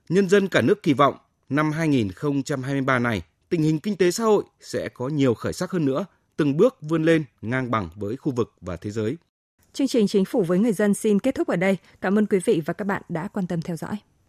nhân 0.09 0.29
dân 0.29 0.47
cả 0.47 0.61
nước 0.61 0.83
kỳ 0.83 0.93
vọng 0.93 1.15
năm 1.49 1.71
2023 1.71 2.99
này 2.99 3.21
tình 3.53 3.61
hình 3.61 3.79
kinh 3.79 3.97
tế 3.97 4.11
xã 4.11 4.23
hội 4.23 4.43
sẽ 4.59 4.89
có 4.89 5.07
nhiều 5.07 5.33
khởi 5.33 5.53
sắc 5.53 5.71
hơn 5.71 5.85
nữa, 5.85 6.05
từng 6.37 6.57
bước 6.57 6.77
vươn 6.81 7.03
lên 7.03 7.23
ngang 7.41 7.71
bằng 7.71 7.89
với 7.95 8.17
khu 8.17 8.31
vực 8.31 8.53
và 8.61 8.75
thế 8.75 8.91
giới. 8.91 9.17
Chương 9.73 9.87
trình 9.87 10.07
Chính 10.07 10.25
phủ 10.25 10.43
với 10.43 10.59
người 10.59 10.73
dân 10.73 10.93
xin 10.93 11.19
kết 11.19 11.35
thúc 11.35 11.47
ở 11.47 11.55
đây. 11.55 11.77
Cảm 12.01 12.19
ơn 12.19 12.25
quý 12.25 12.39
vị 12.45 12.61
và 12.65 12.73
các 12.73 12.85
bạn 12.85 13.01
đã 13.09 13.27
quan 13.27 13.47
tâm 13.47 13.61
theo 13.61 13.75
dõi. 13.75 13.95